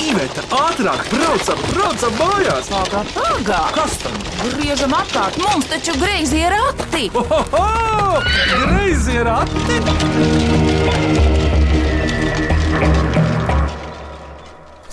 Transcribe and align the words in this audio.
Iveta, 0.00 0.40
ātrāk, 0.56 1.02
braucam, 1.12 1.58
braucam 1.74 2.14
mājās! 2.16 2.68
Pagā, 2.72 3.02
pagā! 3.12 3.58
Kas 3.76 3.98
tam? 4.00 4.14
Griežam 4.54 4.94
apkārt, 4.96 5.36
mums 5.42 5.68
taču 5.68 5.92
greizi 6.00 6.40
ir 6.40 6.54
rati! 6.54 7.10
Ohoho! 7.20 8.22
Greizi 8.64 9.18
ir 9.20 9.28
ati! 9.28 9.76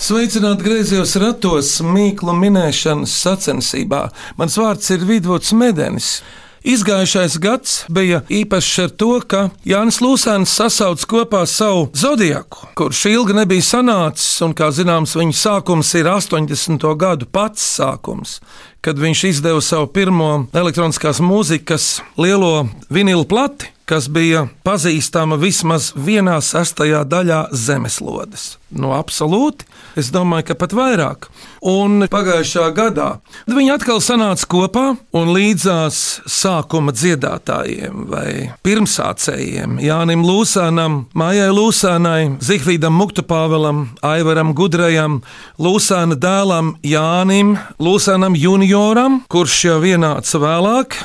Sveicināt 0.08 0.60
griezos 0.64 1.16
ratos 1.20 1.72
mīklu 1.84 2.36
minēšanas 2.38 3.16
sacensībā. 3.24 4.10
Mans 4.40 4.60
vārds 4.60 4.92
ir 4.96 5.08
Vidvuds 5.08 5.56
Medenis. 5.56 6.20
Izgājušais 6.68 7.38
gads 7.40 7.74
bija 7.88 8.18
īpašs 8.28 8.80
ar 8.84 8.90
to, 9.00 9.14
ka 9.24 9.46
Jānis 9.64 10.02
Lūsēns 10.04 10.52
sasauc 10.52 11.06
kopā 11.08 11.46
savu 11.48 11.86
zodiaku, 11.96 12.68
kurš 12.76 13.06
ilgi 13.14 13.38
nebija 13.38 13.64
sanācis, 13.64 14.34
un, 14.44 14.52
kā 14.52 14.68
zināms, 14.76 15.16
viņa 15.16 15.38
sākums 15.40 15.94
ir 15.96 16.10
80. 16.12 16.84
gadu 17.00 17.30
pats 17.32 17.64
sākums, 17.78 18.42
kad 18.84 19.00
viņš 19.00 19.24
izdeva 19.32 19.64
savu 19.64 19.88
pirmo 19.96 20.34
elektroniskās 20.52 21.24
mūzikas 21.24 21.88
lielo 22.20 22.68
vinilu 22.92 23.24
plati 23.32 23.72
kas 23.88 24.10
bija 24.12 24.46
pazīstama 24.68 25.38
vismaz 25.40 25.94
vienā 25.96 26.38
sastajā 26.44 27.06
daļā 27.08 27.48
zemeslodes. 27.56 28.58
No 28.68 28.92
absolūti, 28.98 29.64
es 29.96 30.10
domāju, 30.12 30.50
ka 30.50 30.58
pat 30.60 30.74
vairāk. 30.76 31.30
Un 31.68 32.04
pagājušā 32.12 32.68
gadā 32.76 33.08
viņi 33.48 33.72
atkal 33.78 34.02
sanāca 34.04 34.50
kopā 34.52 34.84
un 35.16 35.32
līdzās 35.32 36.02
sākuma 36.28 36.92
dziedātājiem 36.92 38.04
vai 38.12 38.52
pirmsācējiem 38.68 39.80
Jānim 39.84 40.28
Lūsānam, 40.28 41.06
Mājai 41.16 41.50
Lūsānai, 41.56 42.22
Zihvīdam 42.44 43.00
Muktupāvelam, 43.00 43.86
Aivaram 44.04 44.52
Gudrajam, 44.58 45.22
Lūsāna 45.64 46.20
dēlam 46.20 46.76
Jānim 46.84 47.56
Lūsānam 47.80 48.36
junioram, 48.36 49.22
kurš 49.32 49.62
jau 49.72 49.80
ienāca 49.88 50.44
vēlāk, 50.44 51.00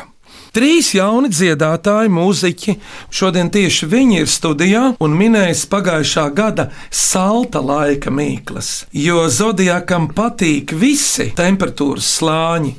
Trīs 0.52 0.90
jauni 0.92 1.30
dziedātāji, 1.32 2.10
mūziķi. 2.12 2.74
Šodien 3.08 3.48
tieši 3.48 3.86
viņi 3.88 4.18
ir 4.20 4.28
studijā 4.28 4.82
un 5.00 5.14
minējas 5.16 5.62
pagājušā 5.72 6.26
gada 6.36 6.66
salta 6.92 7.62
laika 7.64 8.12
mīklas. 8.12 8.84
Jo 8.92 9.30
zodiakam 9.32 10.10
patīk 10.12 10.74
visi 10.76 11.30
temperatūras 11.38 12.10
slāņi. 12.18 12.74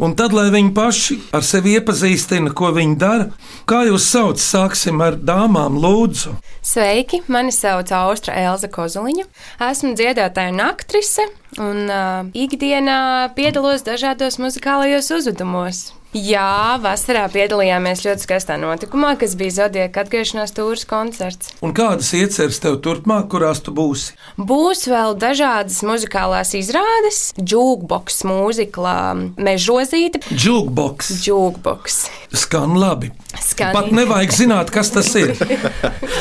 Un 0.00 0.14
tad, 0.16 0.30
lai 0.32 0.46
viņi 0.54 0.70
paši 0.72 1.18
ar 1.34 1.42
sevi 1.44 1.74
iepazīstina, 1.76 2.54
ko 2.56 2.70
viņi 2.78 2.96
dara, 3.02 3.26
kā 3.68 3.82
jūs 3.90 4.06
saucat, 4.06 4.40
sāksim 4.46 5.02
ar 5.02 5.18
dāmām, 5.18 5.82
lūdzu. 5.82 6.38
Sveiki, 6.64 7.24
mani 7.26 7.50
sauc 7.52 7.90
Austra 7.98 8.38
Elza 8.38 8.70
Kozoliņa. 8.70 9.26
Esmu 9.66 9.96
dziedātāja 9.98 10.54
un 10.54 10.62
aktrise, 10.70 11.26
un 11.58 11.90
uh, 11.90 12.22
ikdienā 12.32 13.00
piedalos 13.34 13.82
dažādos 13.82 14.38
muzikālajos 14.40 15.10
uzvedumos. 15.18 15.88
Jā, 16.10 16.74
vasarā 16.82 17.28
piedalījāmies 17.30 18.00
ļoti 18.02 18.24
skaistā 18.24 18.56
notikumā, 18.58 19.12
kas 19.20 19.36
bija 19.38 19.54
Zodieka 19.60 20.02
atgriešanās 20.02 20.50
tūris 20.56 20.82
koncerts. 20.90 21.52
Un 21.62 21.70
kādas 21.76 22.10
ieceres 22.18 22.58
tev 22.58 22.80
turpmāk, 22.82 23.28
kurās 23.30 23.62
tu 23.62 23.70
būsi? 23.70 24.16
Būs 24.34 24.88
vēl 24.90 25.14
dažādas 25.22 25.78
muzikālās 25.86 26.50
izrādes, 26.58 27.20
džūkboks, 27.38 28.24
mūzikla, 28.26 28.96
mežozīte. 29.38 30.24
Džūkboks. 30.34 31.14
Džūkboks. 31.22 32.02
Skan 32.32 32.76
labi. 32.78 33.10
Skan. 33.42 33.72
Pat 33.74 33.90
nevajag 33.94 34.32
zināt, 34.34 34.70
kas 34.74 34.92
tas 34.94 35.08
ir. 35.18 35.32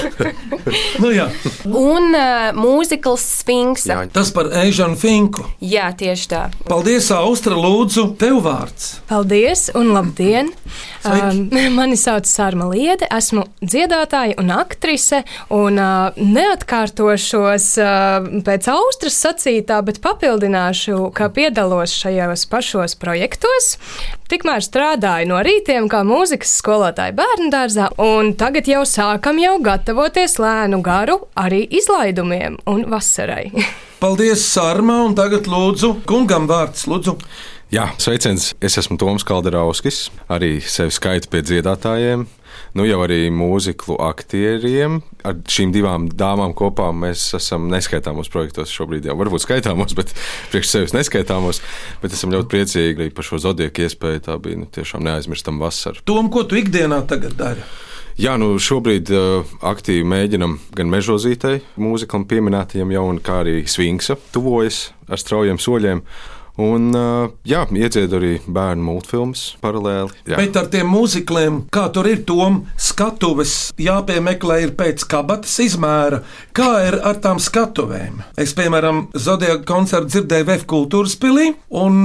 nu, 1.01 1.11
jā. 1.13 1.27
Un 1.65 2.15
uh, 2.17 2.49
mūzikls 2.57 3.25
Sphinxa. 3.39 3.91
Jā. 3.93 4.07
Tas 4.13 4.31
par 4.33 4.49
Ežanu 4.63 4.97
Finku. 4.97 5.45
jā, 5.61 5.89
tieši 5.97 6.29
tā. 6.31 6.41
Paldies, 6.69 7.11
Austra, 7.13 7.57
lūdzu, 7.57 8.07
tev 8.21 8.41
vārds. 8.45 8.99
Paldies 9.09 9.67
un 9.77 9.93
labdien! 9.93 10.49
Um, 11.05 11.45
mani 11.77 11.97
sauc 11.97 12.25
Sārma 12.29 12.69
Liede, 12.71 13.05
esmu 13.13 13.45
dziedātāja 13.61 14.37
un 14.41 14.49
aktrise. 14.53 15.23
Un, 15.53 15.77
uh, 15.77 16.17
neatkārtošos 16.17 17.69
uh, 17.81 18.29
pēc 18.45 18.69
austras 18.73 19.17
sacītā, 19.25 19.81
bet 19.85 20.01
papildināšu, 20.05 21.09
ka 21.13 21.29
piedalos 21.33 21.93
šajos 22.01 22.45
pašos 22.49 22.97
projektos. 22.99 23.75
Tikmēr 24.29 24.61
strādāju 24.61 25.25
no 25.31 25.39
rītiem 25.41 25.87
kā 25.89 26.03
mūzikas 26.05 26.51
skolotāja 26.59 27.15
bērnu 27.17 27.47
dārzā, 27.49 27.87
un 27.97 28.35
tagad 28.37 28.67
jau 28.69 28.83
sākam 28.85 29.39
jau 29.41 29.55
gatavoties 29.65 30.37
lēnu 30.37 30.83
garu 30.85 31.15
arī 31.33 31.63
izlaidumiem 31.79 32.59
un 32.69 32.83
vasarai. 32.91 33.47
Paldies, 34.03 34.43
Sārma, 34.45 34.99
un 35.07 35.17
tagad 35.17 35.49
lūdzu, 35.49 35.95
kungam 36.05 36.45
vārds, 36.51 36.85
lūdzu. 36.85 37.15
Jā, 37.73 37.87
sveiciens! 37.97 38.51
Es 38.61 38.77
esmu 38.77 38.99
Toms 39.01 39.25
Kalderauskis, 39.25 40.11
arī 40.29 40.59
sevi 40.61 40.93
skaitu 40.93 41.33
pie 41.33 41.41
dziedātājiem. 41.49 42.27
Nu, 42.77 42.85
jau 42.87 43.01
arī 43.05 43.27
mūziklu 43.33 43.97
aktieriem. 44.05 44.99
Ar 45.27 45.39
šīm 45.49 45.73
divām 45.75 46.07
dāmām 46.13 46.53
kopā 46.57 46.89
mēs 46.95 47.25
esam 47.37 47.67
neskaitāmos 47.71 48.31
projektos 48.31 48.73
šobrīd. 48.73 49.09
Jau 49.09 49.17
varbūt 49.19 49.45
skaitāmos, 49.45 49.95
bet 49.97 50.13
priekš 50.53 50.73
sevis 50.75 50.95
neskaitāmos. 50.97 51.63
Bet 52.03 52.15
esam 52.15 52.33
ļoti 52.35 52.51
priecīgi 52.53 53.11
par 53.15 53.27
šo 53.27 53.41
zodieku 53.49 53.85
iespēju. 53.85 54.25
Tā 54.29 54.39
bija 54.41 54.61
nu, 54.61 54.69
tiešām 54.69 55.05
neaizmirstama 55.05 55.67
vasara. 55.67 56.03
Tom, 56.07 56.31
ko 56.33 56.45
tu 56.47 56.59
ikdienā 56.59 57.03
tagad 57.09 57.37
dari? 57.39 57.67
Jā, 58.19 58.33
nu 58.35 58.57
šobrīd 58.59 59.07
uh, 59.15 59.47
aktīvi 59.63 60.03
mēģinam 60.11 60.57
gan 60.75 60.89
mežozītei, 60.91 61.61
mūzikam 61.79 62.25
pieminētajam 62.27 62.91
jau, 62.91 63.05
kā 63.23 63.37
arī 63.45 63.61
svinksa 63.63 64.17
tuvojas 64.33 64.89
ar 65.07 65.21
straujiem 65.21 65.55
soļiem. 65.55 66.01
Un, 66.59 66.89
jā, 67.47 67.63
iedziedu 67.71 68.17
arī 68.19 68.31
bērnu 68.43 68.83
multfilmas 68.83 69.43
paralēli. 69.63 70.11
Jā. 70.27 70.39
Bet 70.41 70.57
ar 70.59 70.67
tiem 70.71 70.89
mūzikliem, 70.91 71.61
kā 71.71 71.85
tur 71.95 72.09
ir, 72.11 72.25
tom 72.27 72.63
skatuves 72.75 73.71
jāpiemeklē 73.79 74.59
ir 74.65 74.73
pēc 74.79 75.05
kabatas 75.09 75.55
izmēra. 75.63 76.21
Kā 76.55 76.71
ir 76.89 76.99
ar 77.07 77.21
tām 77.23 77.39
skatuvēm? 77.39 78.19
Es, 78.39 78.51
piemēram, 78.57 79.05
Zodiaka 79.15 79.63
koncertu 79.69 80.11
dzirdēju 80.17 80.49
VF 80.49 80.67
kultūras 80.69 81.15
pilī, 81.21 81.53
un 81.79 82.03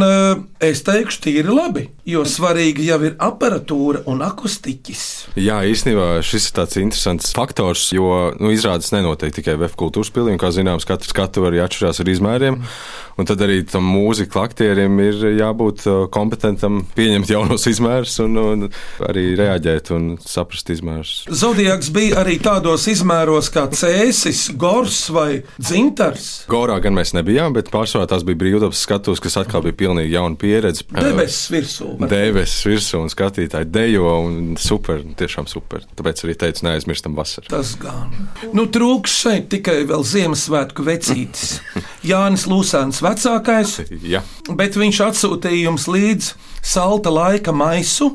es 0.62 0.84
teikšu, 0.86 1.24
tīri 1.26 1.50
labi, 1.50 1.88
jo 2.08 2.22
svarīgi 2.28 2.86
jau 2.88 3.00
ir 3.08 3.16
aparatūra 3.22 4.04
un 4.10 4.22
akustiķis. 4.24 5.04
Jā, 5.40 5.60
īstenībā 5.66 6.20
šis 6.24 6.50
ir 6.50 6.56
tāds 6.60 6.78
interesants 6.80 7.34
faktors, 7.36 7.88
jo 7.96 8.30
nu, 8.38 8.52
izrādes 8.54 8.92
nenotiek 8.94 9.34
tikai 9.34 9.58
VF 9.58 9.74
kultūras 9.80 10.12
pilī, 10.14 10.34
un, 10.34 10.40
kā 10.40 10.52
zināms, 10.54 10.86
katra 10.88 11.10
skatuve 11.10 11.50
arī 11.50 11.64
atšķirās 11.64 12.04
ar 12.04 12.12
izmēriem. 12.14 12.60
Un 13.14 13.28
tad 13.28 13.42
arī 13.46 13.60
tam 13.70 13.86
mūzikas 13.86 14.34
aktierim 14.44 14.98
ir 15.02 15.20
jābūt 15.38 15.84
uh, 15.88 15.98
kompetentam 16.12 16.82
pieņemt 16.96 17.32
jaunos 17.32 17.66
izmērus 17.70 18.18
un, 18.24 18.38
un 18.40 18.66
arī 19.08 19.26
reaģēt 19.38 19.90
un 19.96 20.08
saprast 20.22 20.70
izmērus. 20.74 21.14
Zodiaks 21.32 21.90
bija 21.94 22.20
arī 22.22 22.36
tādos 22.42 22.86
izmēros 22.90 23.50
kā 23.54 23.66
cēsis, 23.72 24.46
gors 24.60 25.00
vai 25.14 25.42
dzintars. 25.58 26.28
Gorā 26.50 26.78
gan 26.84 26.96
mēs 26.96 27.14
nebijām, 27.16 27.56
bet 27.56 27.72
pārsvarā 27.74 28.08
tās 28.10 28.26
bija 28.26 28.40
brīvdabas 28.44 28.84
skatuves, 28.86 29.22
kas 29.24 29.38
atkal 29.40 29.64
bija 29.66 29.78
pilnīgi 29.84 30.14
jauna 30.16 30.38
pieredze. 30.40 30.86
Debesis 30.94 31.50
virsū. 31.52 31.90
var 32.00 32.12
Debesis 32.12 32.68
virsū 32.68 33.02
un 33.02 33.12
skatītāji 33.12 33.70
dejo 33.74 34.14
un 34.24 34.54
super, 34.60 35.02
tiešām 35.18 35.48
super. 35.50 35.84
Tāpēc 35.96 36.24
arī 36.26 36.36
teicu, 36.44 36.66
neaizmirstam 36.68 37.16
vasaru. 37.18 37.50
Tas 37.52 37.74
gan. 37.80 38.12
Nu, 38.56 38.66
trūks 38.70 39.18
šeit 39.24 39.50
tikai 39.52 39.80
vēl 39.88 40.04
Ziemassvētku 40.06 40.86
vecītis. 40.86 41.58
Jānis 42.10 42.48
Lūsāns 42.50 43.02
vecākais, 43.04 43.78
Jā. 44.04 44.20
Bet 44.50 44.76
viņš 44.80 45.00
atsūtīja 45.08 45.68
jums 45.68 45.88
līdzi 45.90 46.34
salta 46.64 47.12
laika 47.12 47.52
maisu, 47.52 48.14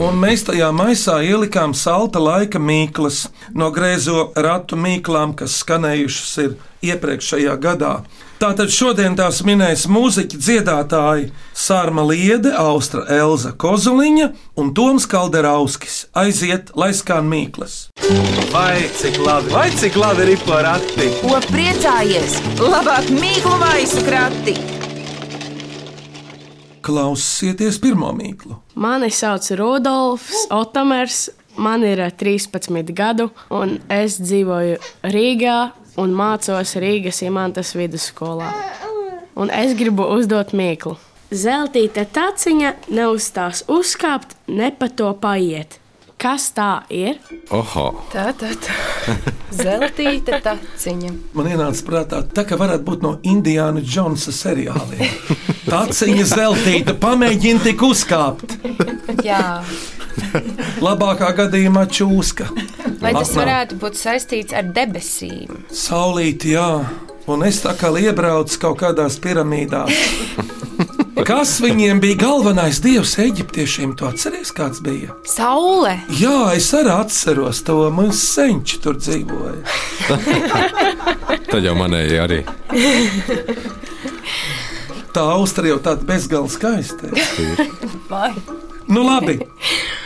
un 0.00 0.20
mēs 0.20 0.46
tajā 0.48 0.70
maisā 0.74 1.20
ielikām 1.24 1.74
salta 1.76 2.22
laika 2.22 2.58
mīklas 2.58 3.26
no 3.52 3.70
grēzo 3.74 4.30
ratu 4.36 4.78
mīklām, 4.80 5.36
kas 5.36 5.60
skanējušas 5.62 6.36
ir 6.46 6.54
iepriekšējā 6.84 7.56
gadā. 7.60 7.98
Tātad 8.40 8.68
šodien 8.72 9.14
tās 9.16 9.38
minēs 9.46 9.86
mūziķi, 9.88 10.40
dziedātāji 10.42 11.30
Sārma 11.56 12.02
Liede, 12.08 12.50
Austra 12.60 13.04
Elza 13.08 13.54
Kozoliņa 13.56 14.26
un 14.60 14.72
Toms 14.76 15.06
Kalderauskis. 15.08 16.02
Aiziet, 16.18 16.74
lai 16.76 16.90
skan 16.96 17.30
mīklas! 17.30 17.88
Vai 18.52 18.84
cik 19.00 19.20
labi, 19.22 19.54
vai 19.54 19.68
cik 19.72 19.96
labi 20.00 20.32
ir 20.34 20.44
porakti? 20.44 21.12
Ko 21.22 21.40
priecājies? 21.48 22.40
Labāk 22.60 23.12
mīklu 23.14 23.60
maisu 23.62 24.04
krati! 24.04 24.58
Klausieties 26.84 27.78
pirmo 27.80 28.10
mīklu! 28.12 28.58
Mani 28.76 29.08
sauc 29.08 29.46
Rudolfs 29.56 30.42
Otamers, 30.52 31.30
man 31.56 31.84
ir 31.86 32.02
eh, 32.04 32.12
13 32.12 32.92
gadu, 32.92 33.30
un 33.48 33.78
es 33.88 34.18
dzīvoju 34.20 34.76
Rīgā 35.14 35.58
un 36.02 36.12
mācos 36.12 36.74
Rīgas 36.82 37.22
imantas 37.24 37.72
vidusskolā. 37.78 38.50
Un 39.40 39.48
es 39.54 39.72
gribu 39.78 40.04
uzdot 40.12 40.52
mīklu. 40.52 40.98
Zeltīta 41.34 42.04
taciņa 42.04 42.74
neuzstās 42.92 43.64
uzkāpt, 43.72 44.36
ne 44.52 44.68
pa 44.76 44.90
to 44.92 45.08
paiet. 45.18 45.80
Kas 46.20 46.50
tā 46.56 46.84
ir? 46.92 47.16
Oho! 47.52 47.88
Tā, 48.12 48.28
tā, 48.38 48.52
tā. 48.60 49.16
Zeltīta 49.64 50.44
taciņa. 50.44 51.16
Man 51.32 51.50
ienāca 51.50 51.88
prātā, 51.88 52.22
tā 52.28 52.44
kā 52.48 52.60
varētu 52.60 52.86
būt 52.92 53.08
no 53.08 53.16
Indiāna 53.24 53.80
Džonsa 53.80 54.36
seriāliem. 54.36 55.20
Tā 55.64 55.84
ciņa 55.96 56.24
zeltīta, 56.28 56.94
pamēģini 57.00 57.62
tik 57.64 57.82
uzkāpt. 57.86 58.58
Jā. 59.24 59.62
Labākā 60.84 61.30
gadījumā 61.38 61.86
čūska. 61.88 62.48
Vai 63.00 63.14
tas 63.16 63.32
varētu 63.36 63.78
būt 63.80 63.98
saistīts 63.98 64.56
ar 64.56 64.68
debesīm? 64.76 65.64
Saulīti, 65.72 66.54
jā. 66.56 66.68
Un 67.30 67.46
es 67.46 67.62
tā 67.64 67.72
kā 67.78 67.88
iebraucu 67.96 68.60
kaut 68.60 68.82
kādās 68.82 69.16
piramīdās. 69.24 70.04
Kas 71.24 71.54
viņiem 71.62 72.02
bija 72.02 72.18
galvenais 72.20 72.82
dievs 72.84 73.14
eģiptiešiem? 73.22 73.94
Tu 73.96 74.04
atceries, 74.08 74.50
kāds 74.52 74.82
bija? 74.84 75.14
Saule! 75.30 75.94
Jā, 76.20 76.50
es 76.52 76.68
arī 76.76 76.92
atceros 76.92 77.62
to. 77.64 77.78
Mums 77.94 78.20
senči 78.34 78.80
tur 78.84 78.98
dzīvoja. 79.00 79.62
Tad 81.48 81.64
jau 81.64 81.76
manēji 81.78 82.20
arī. 82.20 82.42
Tā 85.14 85.22
austra 85.36 85.70
jau 85.70 85.78
tāda 85.82 86.02
bezgalīgi 86.08 86.56
skaista. 86.56 87.10
Nu, 88.94 89.02
labi. 89.02 89.38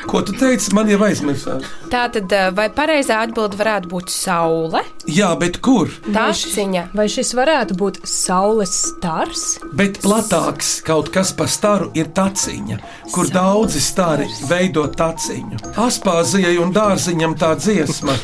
Ko 0.08 0.22
tu 0.24 0.32
teici? 0.32 0.72
Man 0.72 0.88
jau 0.88 1.02
aizmirsās. 1.04 1.66
Tā 1.92 2.06
tad, 2.12 2.32
eh, 2.32 2.46
vai 2.56 2.70
pareizā 2.72 3.18
atbilde 3.26 3.58
varētu 3.60 3.90
būt 3.90 4.08
saule? 4.08 4.80
Jā, 5.04 5.34
bet 5.36 5.58
kur? 5.60 5.92
Taciņa. 6.08 6.86
Vai 6.96 7.04
šis 7.12 7.34
varētu 7.36 7.76
būt 7.76 8.00
saules 8.08 8.72
stars? 8.86 9.58
Bet 9.76 10.00
platāks 10.00 10.78
kaut 10.86 11.12
kas 11.12 11.34
pa 11.36 11.44
staru 11.44 11.90
ir 11.94 12.08
taciņa, 12.16 12.78
kur 13.12 13.28
daudzi 13.28 13.82
stari 13.84 14.30
veido 14.48 14.86
taciņu. 14.88 15.60
Aspāzijai 15.76 16.56
un 16.62 16.72
dārziņam 16.72 17.36
tā 17.36 17.52
dziesma. 17.60 18.16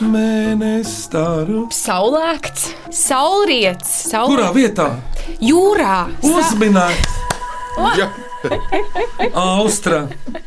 Mēnesis 0.00 1.04
staru. 1.06 1.68
Saulēkts, 1.70 2.72
saulriets, 2.90 4.10
saule... 4.10 4.34
Kurā 4.34 4.50
vietā? 4.56 4.90
jūrā. 5.40 6.08
Uzminēt! 6.26 7.39
Austra. 9.36 10.04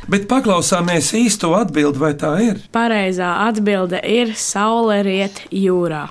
Bet 0.09 0.27
paklausāmies 0.31 1.13
īsto 1.17 1.53
atbildi, 1.57 2.01
vai 2.01 2.13
tā 2.19 2.33
ir? 2.43 2.61
Pareizā 2.75 3.31
atbilde 3.47 4.01
ir 4.09 4.33
saule 4.39 5.01
riet 5.05 5.43
jūrā. 5.53 6.07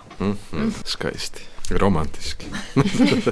Skaisti. 0.88 1.51
Romantiski. 1.80 2.48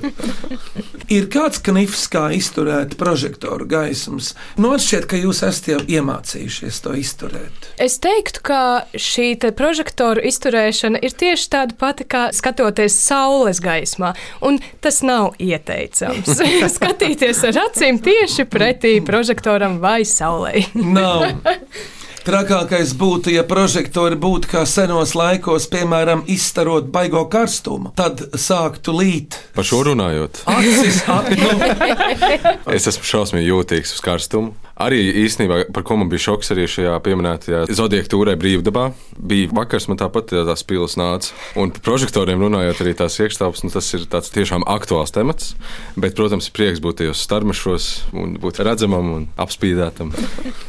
Ir 1.16 1.26
kāds 1.32 1.60
knifs, 1.64 2.06
kā 2.12 2.28
izturēt 2.36 2.96
prožektoru 3.00 3.66
gaismas. 3.70 4.32
Nu, 4.56 4.70
man 4.70 4.82
šķiet, 4.82 5.06
ka 5.10 5.20
jūs 5.20 5.42
esat 5.46 5.70
jau 5.72 5.80
iemācījušies 5.98 6.80
to 6.84 6.94
izturēt. 6.98 7.70
Es 7.82 7.98
teiktu, 8.02 8.42
ka 8.46 8.62
šī 8.94 9.32
te 9.42 9.52
prožektoru 9.56 10.22
izturēšana 10.30 11.02
ir 11.04 11.14
tieši 11.22 11.50
tāda 11.52 11.76
pati 11.80 12.06
kā 12.08 12.28
skatoties 12.36 12.96
saules 13.02 13.62
gaismā, 13.64 14.14
un 14.46 14.60
tas 14.84 15.02
nav 15.06 15.34
ieteicams. 15.42 16.40
Skatīties 16.76 17.44
ar 17.50 17.64
acīm 17.66 18.00
tieši 18.04 18.46
pretī 18.50 18.98
prožektoram 19.04 19.80
vai 19.82 20.02
saulei. 20.08 20.66
Nav. 20.74 21.26
Trakākais 22.24 22.92
būtu, 23.00 23.32
ja 23.32 23.44
prožektori 23.48 24.18
būtu 24.20 24.50
kā 24.52 24.64
senos 24.68 25.14
laikos, 25.16 25.66
piemēram, 25.72 26.24
izstarot 26.28 26.90
baigo 26.92 27.24
karstumu. 27.32 27.94
Tad 27.96 28.22
sāktu 28.36 28.94
līt. 28.96 29.38
Par 29.56 29.66
šo 29.66 29.82
runājot, 29.88 30.42
Acis, 30.50 31.02
nu, 31.08 32.74
es 32.76 32.90
esmu 32.92 33.08
šausmīgi 33.14 33.48
jūtīgs 33.48 33.96
uz 33.96 34.04
karstumu. 34.04 34.52
Arī 34.80 35.00
īstenībā, 35.26 35.66
par 35.74 35.84
ko 35.84 35.98
man 36.00 36.08
bija 36.08 36.24
šoks 36.30 36.54
arī 36.54 36.64
šajā 36.70 36.94
pieminētajā 37.04 37.64
zodieka 37.76 38.08
tūrē 38.08 38.36
brīvdabā, 38.40 38.86
bija 39.20 39.50
vakars, 39.52 39.90
man 39.90 39.98
tāpat 40.00 40.32
tās 40.32 40.64
pilas 40.64 40.96
nāca. 40.96 41.34
Un 41.60 41.72
par 41.74 41.84
prožektoriem 41.84 42.40
runājot, 42.40 42.80
arī 42.84 42.94
tās 42.96 43.18
iekštelpas, 43.20 43.64
nu, 43.66 43.72
tas 43.74 43.90
ir 43.96 44.06
tāds 44.10 44.32
tiešām 44.32 44.64
aktuāls 44.70 45.12
temats. 45.12 45.52
Bet, 46.00 46.16
protams, 46.16 46.48
prieks 46.54 46.80
būt 46.80 47.02
tajos 47.02 47.20
starmešos 47.26 47.90
un 48.16 48.38
būt 48.40 48.62
redzamam 48.64 49.12
un 49.18 49.26
apspīdētam. 49.40 50.14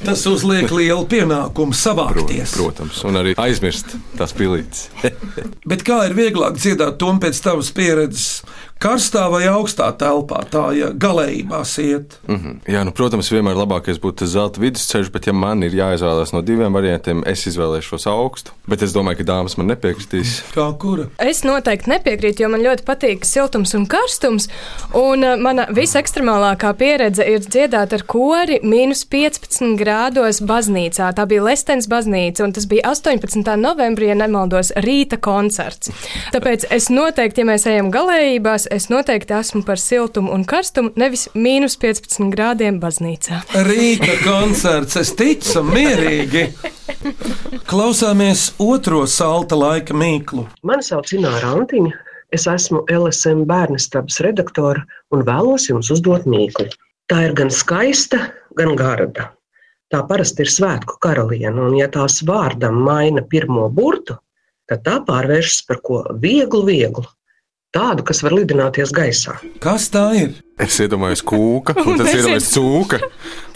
tas 0.04 0.25
uzliek 0.28 0.68
lielu 0.75 1.08
pienākumu 1.08 1.78
savākties. 1.78 2.58
Protams, 2.60 3.00
un 3.08 3.22
arī 3.22 3.38
aizmirst 3.40 3.96
tās 4.19 4.36
pilītes. 4.36 4.90
Bet 5.72 5.88
kā 5.88 6.04
ir 6.10 6.18
vieglāk 6.18 6.60
dziedāt 6.60 7.00
to 7.00 7.16
pēc 7.22 7.40
tavas 7.48 7.72
pieredzes? 7.75 8.42
Karstā 8.81 9.28
vai 9.30 9.44
augstā 9.45 9.92
telpā, 9.94 10.39
tā 10.50 10.63
ja 10.74 10.88
galējībās 10.98 11.75
iet. 11.83 12.16
Mhm. 12.25 12.63
Jā, 12.66 12.81
nu, 12.88 12.94
protams, 12.98 13.30
vienmēr 13.30 13.60
labākais 13.60 14.00
būtu 14.01 14.25
zelta 14.25 14.62
vidusceļš, 14.63 15.12
bet, 15.13 15.28
ja 15.30 15.36
man 15.38 15.62
ir 15.62 15.75
jāizvēlās 15.78 16.33
no 16.33 16.42
diviem 16.42 16.74
variantiem, 16.74 17.22
es 17.30 17.45
izvēlēšos 17.51 18.07
augstu. 18.10 18.56
Bet 18.66 18.81
es 18.81 18.95
domāju, 18.95 19.19
ka 19.19 19.28
dāmas 19.30 19.57
man 19.60 19.69
nepiekritīs. 19.69 20.39
Kā 20.56 20.66
kura? 20.81 21.06
Es 21.22 21.44
noteikti 21.45 21.92
nepiekrītu, 21.94 22.42
jo 22.42 22.50
man 22.50 22.63
ļoti 22.66 22.86
patīk 22.88 23.28
siltums 23.28 23.75
un 23.78 23.86
karstums. 23.89 24.50
Un 24.98 25.27
uh, 25.27 25.36
mana 25.38 25.68
visekstremālākā 25.69 26.74
pieredze 26.80 27.25
ir 27.30 27.45
dziedāt 27.45 27.94
ar 27.94 28.06
kori 28.10 28.57
mīnus 28.66 29.04
15 29.13 29.77
grādos 29.77 30.42
baznīcā. 30.42 31.12
Tā 31.18 31.27
bija 31.30 31.45
Lestens 31.45 31.89
baznīca, 31.92 32.48
un 32.48 32.57
tas 32.57 32.66
bija 32.72 32.95
18. 32.95 33.45
novembrī, 33.62 34.10
ja 34.10 34.18
nemaldos, 34.18 34.74
rīta 34.81 35.22
koncerts. 35.22 35.94
Tāpēc 36.34 36.66
es 36.74 36.89
noteikti, 36.89 37.45
ja 37.45 37.51
mēs 37.54 37.69
ejam 37.69 37.94
galējībās, 37.94 38.71
es 38.72 38.88
noteikti 38.90 39.36
esmu 39.36 39.62
par 39.68 39.80
siltumu 39.80 40.32
un 40.34 40.46
karstumu, 40.48 40.94
nevis 41.00 41.28
mīnus 41.36 41.76
15 41.82 42.32
grādiem 42.34 42.80
baznīcā. 42.82 43.42
Rīta 43.68 44.16
koncerts, 44.24 44.98
es 45.02 45.12
ticu, 45.18 45.64
mierīgi. 45.68 46.46
Klausāmies 47.70 48.52
otro 48.62 49.04
salta 49.08 49.60
laika 49.60 49.96
mīklu. 49.98 50.48
Mani 50.68 50.88
sauc 50.88 51.12
Ināra 51.18 51.54
Antiņa. 51.58 51.92
Es 52.32 52.48
esmu 52.48 52.86
LSM 52.88 53.44
bērnistabas 53.50 54.22
redaktore 54.24 54.86
un 55.12 55.26
vēlos 55.28 55.68
jums 55.68 55.92
uzdot 55.92 56.24
mīklu. 56.32 56.70
Tā 57.12 57.26
ir 57.28 57.36
gan 57.36 57.52
skaista, 57.52 58.30
gan 58.56 58.78
garda. 58.80 59.34
Tā 59.92 60.00
parasti 60.08 60.46
ir 60.46 60.52
svētku 60.52 60.96
karaliene, 61.04 61.60
un 61.60 61.76
ja 61.76 61.90
tās 61.92 62.22
vārdam 62.24 62.78
maina 62.86 63.26
pirmo 63.28 63.66
burtu, 63.68 64.16
tad 64.72 64.86
tā 64.86 65.02
pārvēršas 65.04 65.66
par 65.68 65.82
ko 65.84 66.06
vieglu, 66.24 66.64
vieglu. 66.70 67.04
Tādu, 67.72 68.04
kas 68.04 68.20
var 68.20 68.34
lidināties 68.36 68.92
gaisā. 68.92 69.38
Kas 69.64 69.86
tā 69.94 70.02
ir? 70.20 70.32
Es 70.60 70.76
iedomājos 70.84 71.22
kūka, 71.24 71.72
un 71.80 72.02
tas 72.02 72.10
ir 72.12 72.20
iedomājos 72.20 72.50
cūka. 72.52 73.00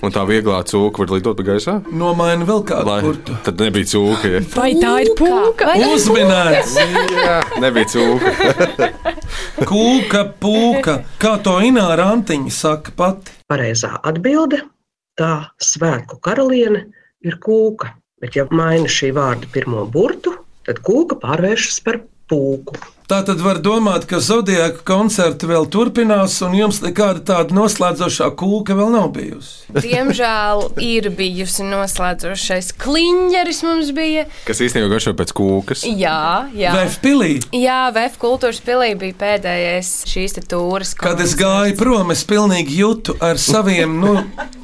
Un 0.08 0.14
tā 0.16 0.24
vieglā 0.30 0.62
cūka 0.70 1.04
var 1.04 1.12
lidot 1.12 1.42
gaisā. 1.44 1.74
Nomaina 1.92 2.48
vēl 2.48 2.64
kādu 2.70 2.88
Lai, 2.88 3.02
burtu. 3.04 3.36
tad 3.44 3.60
nebija 3.60 3.90
cūka. 3.92 4.32
Ja. 4.38 4.42
Vai 4.56 4.70
tā 4.80 4.94
ir 5.04 5.12
pūka? 5.20 5.76
Uzminēts! 5.90 6.78
Jā, 7.12 7.36
nebija 7.60 7.92
cūka. 7.92 8.90
Kūka, 9.74 10.24
pūka, 10.40 10.98
kā 11.20 11.36
to 11.44 11.60
Ināra 11.68 12.08
Antiņa 12.16 12.56
saka 12.56 12.96
pati. 12.96 13.36
Pareizā 13.52 13.98
atbilde- 14.00 14.64
tā 15.20 15.34
svētku 15.60 16.22
karaliene 16.24 16.86
ir 17.20 17.36
kūka. 17.44 17.92
Bet, 18.24 18.40
ja 18.40 18.48
maina 18.48 18.88
šī 18.88 19.12
vārda 19.12 19.52
pirmo 19.52 19.84
burtu, 19.92 20.38
tad 20.64 20.80
kūka 20.88 21.20
pārvēršas 21.20 21.84
par 21.84 22.00
pūku. 22.32 22.80
Tā 23.06 23.20
tad 23.22 23.38
var 23.38 23.60
domāt, 23.62 24.08
ka 24.10 24.18
zodiaka 24.18 24.80
koncerti 24.82 25.46
vēl 25.46 25.68
turpinās, 25.70 26.40
un 26.42 26.56
jums 26.58 26.80
nekāda 26.82 27.22
tāda 27.28 27.54
noslēdzošā 27.54 28.32
kūka 28.40 28.74
vēl 28.80 28.90
nav 28.96 29.12
bijusi. 29.14 29.68
Diemžēl 29.78 30.64
ir 30.82 31.12
bijusi 31.14 31.68
noslēdzošais 31.70 32.72
kliņģeris 32.82 33.60
mums 33.68 33.92
bija. 33.94 34.24
Kas 34.48 34.62
īstenībā 34.66 34.90
garšo 34.96 35.14
pēc 35.20 35.34
kūkas. 35.38 35.84
Jā, 35.86 36.48
jā. 36.58 36.74
Vēf 36.80 36.98
pilī, 37.04 37.30
Jā, 37.54 37.92
VF 37.94 38.18
kultūras 38.22 38.64
pilī 38.66 38.96
bija 38.98 39.20
pēdējais 39.22 39.92
šīs 40.10 40.40
te 40.40 40.46
tūres. 40.50 40.96
kad 40.98 41.22
es 41.22 41.36
koncerts. 41.36 41.40
gāju 41.44 41.78
prom, 41.84 42.10
es 42.16 42.26
pilnīgi 42.26 42.80
jūtu 42.82 43.20
ar 43.22 43.38
saviem 43.38 44.00
nu, 44.02 44.16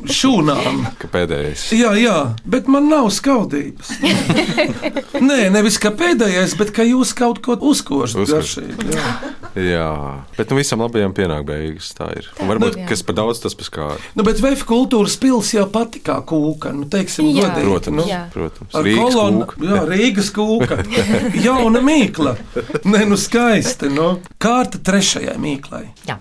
šūnām. 0.10 0.82
Ka 0.98 1.12
pēdējais. 1.14 1.68
Jā, 1.78 1.94
jā, 2.02 2.18
bet 2.50 2.66
man 2.66 2.90
nav 2.90 3.12
skaudības. 3.14 3.94
Nē, 5.30 5.44
nevis 5.54 5.78
kā 5.78 5.94
pēdējais, 5.94 6.58
bet 6.58 6.74
ka 6.74 6.90
jūs 6.90 7.14
kaut 7.14 7.44
ko 7.46 7.54
uzkošat 7.62 8.18
Uzkošat. 8.22 8.31
Garšīgi. 8.32 8.90
jā. 8.96 9.12
Jā, 9.52 9.88
bet 10.38 10.48
nu 10.54 10.56
visam 10.62 10.80
labajam 10.80 11.12
pienāk 11.12 11.44
beigas. 11.44 11.90
Tā 11.98 12.06
ir. 12.16 12.30
Un 12.40 12.48
varbūt, 12.48 12.78
Jā. 12.80 12.86
kas 12.88 13.02
par 13.04 13.18
daudz, 13.18 13.42
tas 13.44 13.56
paskāra. 13.60 13.98
Nu, 14.16 14.24
bet 14.24 14.40
Vēf 14.40 14.62
kultūras 14.70 15.18
pils 15.20 15.50
jau 15.52 15.66
pati 15.74 16.00
kā 16.00 16.16
kūka, 16.24 16.72
nu, 16.72 16.86
teiksim, 16.88 17.28
Jā. 17.36 17.50
godīgi. 17.50 17.66
Protams, 17.68 17.98
Nu, 18.00 18.06
Jā. 18.08 18.22
protams. 18.32 18.72
Ar 18.80 18.88
Rīgas 18.88 19.12
kolonu, 19.18 19.46
kūka. 19.52 19.68
jā, 19.68 19.82
Rīgas 19.92 20.32
kūka. 20.32 20.80
Jauna 21.46 21.84
mīkla. 21.84 22.38
Nē, 22.88 23.04
nu 23.12 23.20
skaisti. 23.20 23.92
Nu. 23.92 24.14
Kārta 24.40 24.80
trešajai 24.80 25.36
mīklai. 25.44 25.84
Jā. 26.08 26.16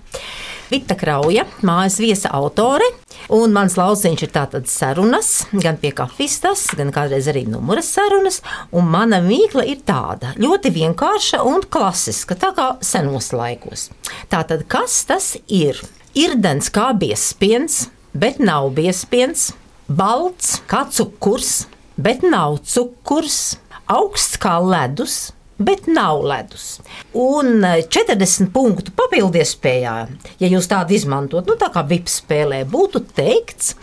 Vita 0.70 0.94
Krauja, 0.94 1.42
mājas 1.66 1.96
viesa 1.98 2.30
autore, 2.36 2.86
un 3.34 3.50
mans 3.50 3.74
lauciņš 3.74 4.20
ir 4.22 4.30
tātad 4.30 4.68
sarunas, 4.70 5.30
gan 5.50 5.80
pie 5.82 5.90
kafijas, 5.98 6.68
gan 6.78 6.92
kādreiz 6.94 7.26
arī 7.32 7.42
numuras 7.50 7.88
sarunas, 7.90 8.38
un 8.70 8.86
mana 8.86 9.18
mīkla 9.24 9.64
ir 9.66 9.80
tāda 9.82 10.30
ļoti 10.38 10.70
vienkārša 10.76 11.40
un 11.42 11.66
klasiska, 11.66 12.38
tā 12.38 12.52
kā 12.54 12.68
senos 12.86 13.32
laikos. 13.34 13.88
Tātad, 14.30 14.62
kas 14.70 15.00
tas 15.10 15.32
ir? 15.50 15.80
Irdens 16.14 16.70
kā 16.70 16.92
biespiens, 16.94 17.88
bet 18.14 18.38
nav 18.38 18.70
biespiens, 18.78 19.48
balts 19.90 20.60
kā 20.70 20.84
cukurs, 20.94 21.64
bet 21.98 22.22
nav 22.22 22.60
cukurs, 22.62 23.58
augsts 23.90 24.38
kā 24.38 24.54
ledus. 24.62 25.32
Bet 25.60 25.84
nav 25.92 26.22
ledus. 26.24 26.78
Un 27.12 27.60
eh, 27.68 27.82
40 27.84 28.48
punktu 28.54 28.94
papildu 28.96 29.42
iespējā, 29.42 29.94
ja 30.40 30.48
jūs 30.48 30.70
tādu 30.70 30.96
izmantot, 30.96 31.44
nu 31.44 31.58
tā 31.60 31.68
kā 31.74 31.84
vips 31.84 32.20
spēlē, 32.22 32.62
būtu 32.70 33.02
teikts, 33.12 33.74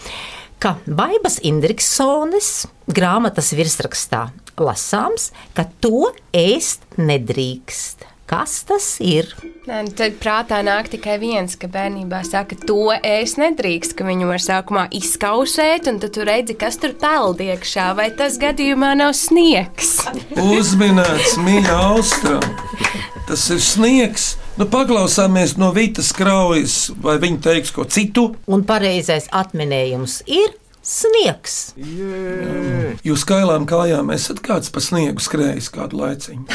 ka 0.58 0.76
Baibas 0.90 1.38
Indriksones 1.46 2.66
grāmatas 2.90 3.54
virsrakstā 3.54 4.28
lasāms, 4.58 5.30
ka 5.54 5.68
to 5.84 6.10
ēst 6.34 6.88
nedrīkst. 6.98 8.17
Kas 8.28 8.66
tas 8.68 8.86
ir? 9.00 9.30
Nē, 9.70 9.86
nu 9.88 9.94
tad 9.96 10.18
prātā 10.20 10.58
nāk 10.60 10.90
tikai 10.92 11.14
viens, 11.22 11.54
ka 11.56 11.70
bērnībā 11.72 12.20
saka, 12.28 12.58
to 12.60 12.92
es 13.00 13.38
nedrīkst, 13.40 13.94
ka 13.96 14.04
viņu 14.04 14.28
var 14.28 14.44
sākumā 14.44 14.84
izkausēt, 15.00 15.88
un 15.88 16.02
tad 16.04 16.12
tu 16.18 16.26
redzi, 16.28 16.58
kas 16.60 16.76
tur 16.82 16.98
peld 17.00 17.40
iekšā, 17.46 17.86
vai 17.96 18.10
tas 18.20 18.36
gadījumā 18.42 18.92
nav 19.00 19.14
sniegs. 19.16 19.94
Uzminēts, 20.44 21.38
mīļā 21.40 21.80
austra. 21.94 22.42
Tas 23.32 23.48
ir 23.56 23.64
sniegs. 23.64 24.34
Nu, 24.60 24.68
paklausāmies 24.76 25.56
no 25.62 25.72
Vītas 25.76 26.12
kraujas, 26.16 26.78
vai 27.00 27.16
viņa 27.24 27.44
teiks 27.48 27.72
ko 27.76 27.88
citu. 27.88 28.34
Un 28.52 28.68
pareizais 28.68 29.32
atminējums 29.32 30.26
ir 30.28 30.52
sniegs. 30.88 31.56
Jūs 33.06 33.26
kailām 33.28 33.68
kājām 33.68 34.12
esat 34.16 34.40
kāds 34.46 34.72
pa 34.74 34.82
sniegu 34.84 35.24
skrējis 35.24 35.70
kādu 35.76 36.00
laiciņu. 36.02 36.46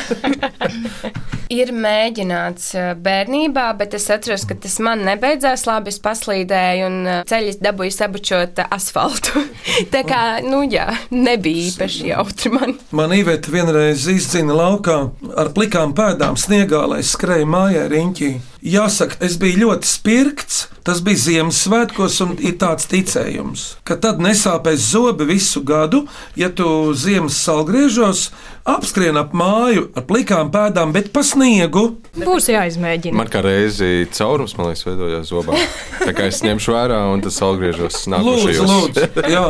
Ir 1.53 1.73
mēģināts 1.77 2.71
bērnībā, 3.05 3.67
bet 3.77 3.97
es 3.99 4.09
atceros, 4.13 4.47
ka 4.49 4.57
tas 4.57 4.79
man 4.81 5.05
nebeidzās 5.05 5.67
labi. 5.69 5.93
Es 5.93 6.01
paslīdēju 6.01 6.87
un 6.89 6.97
ceļš 7.29 7.59
dabūju 7.61 7.93
sabučot 7.93 8.63
asfaltu. 8.71 9.43
Tā 9.93 10.01
kā, 10.09 10.23
nu 10.47 10.63
jā, 10.65 10.89
nebija 11.13 11.69
īpaši 11.69 12.09
jautri 12.15 12.55
man. 12.55 12.79
Man 12.97 13.13
īvēta 13.13 13.53
vienreiz 13.53 14.07
izdzina 14.09 14.57
laukā 14.57 14.97
ar 15.37 15.53
plikām 15.53 15.93
pēdām 15.99 16.41
sniegā, 16.41 16.87
lai 16.95 17.03
skrēju 17.05 17.53
mājā 17.53 17.85
riņķī. 17.93 18.33
Jāsaka, 18.63 19.17
es 19.27 19.35
biju 19.43 19.65
ļoti 19.65 19.89
spirgts. 19.91 20.69
Tas 20.87 20.99
bija 21.03 21.19
Ziemassvētkos, 21.19 22.17
un 22.25 22.33
ir 22.43 22.57
tāds 22.59 22.89
ticējums, 22.91 23.61
ka 23.87 23.95
tad 24.03 24.19
nesāpēs 24.23 24.83
zobi 24.91 25.29
visu 25.29 25.61
gadu, 25.67 26.01
ja 26.35 26.49
tu 26.51 26.67
ziemas 26.99 27.37
salgriežos, 27.39 28.25
apskrien 28.67 29.19
ap 29.21 29.31
māju 29.35 29.89
ar 29.95 30.07
plikām 30.09 30.51
pēdām, 30.55 30.91
bet 30.95 31.13
pa 31.15 31.23
sniegu. 31.27 31.85
Būs 32.19 32.51
jāizmēģina. 32.51 33.15
Man 33.19 33.31
kā 33.31 33.45
reizi 33.47 34.09
caurums, 34.15 34.57
man 34.59 34.73
liekas, 34.73 34.83
veidojās 34.89 35.31
zobā. 35.31 35.59
Tā 36.03 36.17
kā 36.19 36.27
es 36.31 36.43
ņemšu 36.43 36.75
vērā 36.75 36.99
un 37.15 37.23
tas 37.23 37.39
atgriežos 37.47 38.03
Lūdzu, 38.03 38.15
nākošajos. 38.17 38.75
lūdzu. 38.75 39.27
Jā. 39.31 39.47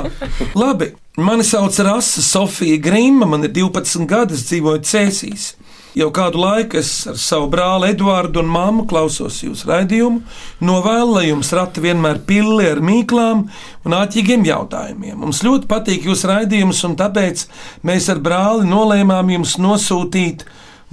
Labi, 0.53 0.93
mani 1.17 1.49
sauc 1.49 1.81
Rasa 1.85 2.25
Sofija 2.29 2.77
Grīma, 2.81 3.29
man 3.29 3.49
ir 3.49 3.57
12 3.57 4.05
gadi, 4.09 4.37
es 4.37 4.45
dzīvoju 4.53 4.85
Cēsīs. 4.85 5.53
Jau 5.93 6.07
kādu 6.09 6.41
laiku 6.41 6.79
es 6.81 6.91
ar 7.11 7.19
savu 7.21 7.51
brāli 7.53 7.91
Eduardu 7.93 8.41
un 8.41 8.49
māmu 8.49 8.87
klausos 8.89 9.43
jūsu 9.45 9.67
raidījumu. 9.69 10.23
Novēlu, 10.65 11.19
lai 11.19 11.27
jums 11.27 11.53
rati 11.53 11.83
vienmēr 11.85 12.23
pilli 12.25 12.71
ar 12.71 12.81
mīklām 12.81 13.43
un 13.85 13.97
āķīgiem 13.99 14.47
jautājumiem. 14.49 15.19
Mums 15.21 15.43
ļoti 15.45 15.69
patīk 15.69 16.09
jūsu 16.09 16.31
raidījums, 16.31 16.81
un 16.89 16.97
tāpēc 16.97 17.45
mēs 17.85 18.09
ar 18.09 18.23
brāli 18.25 18.65
nolēmām 18.71 19.35
jums 19.35 19.59
nosūtīt 19.61 20.47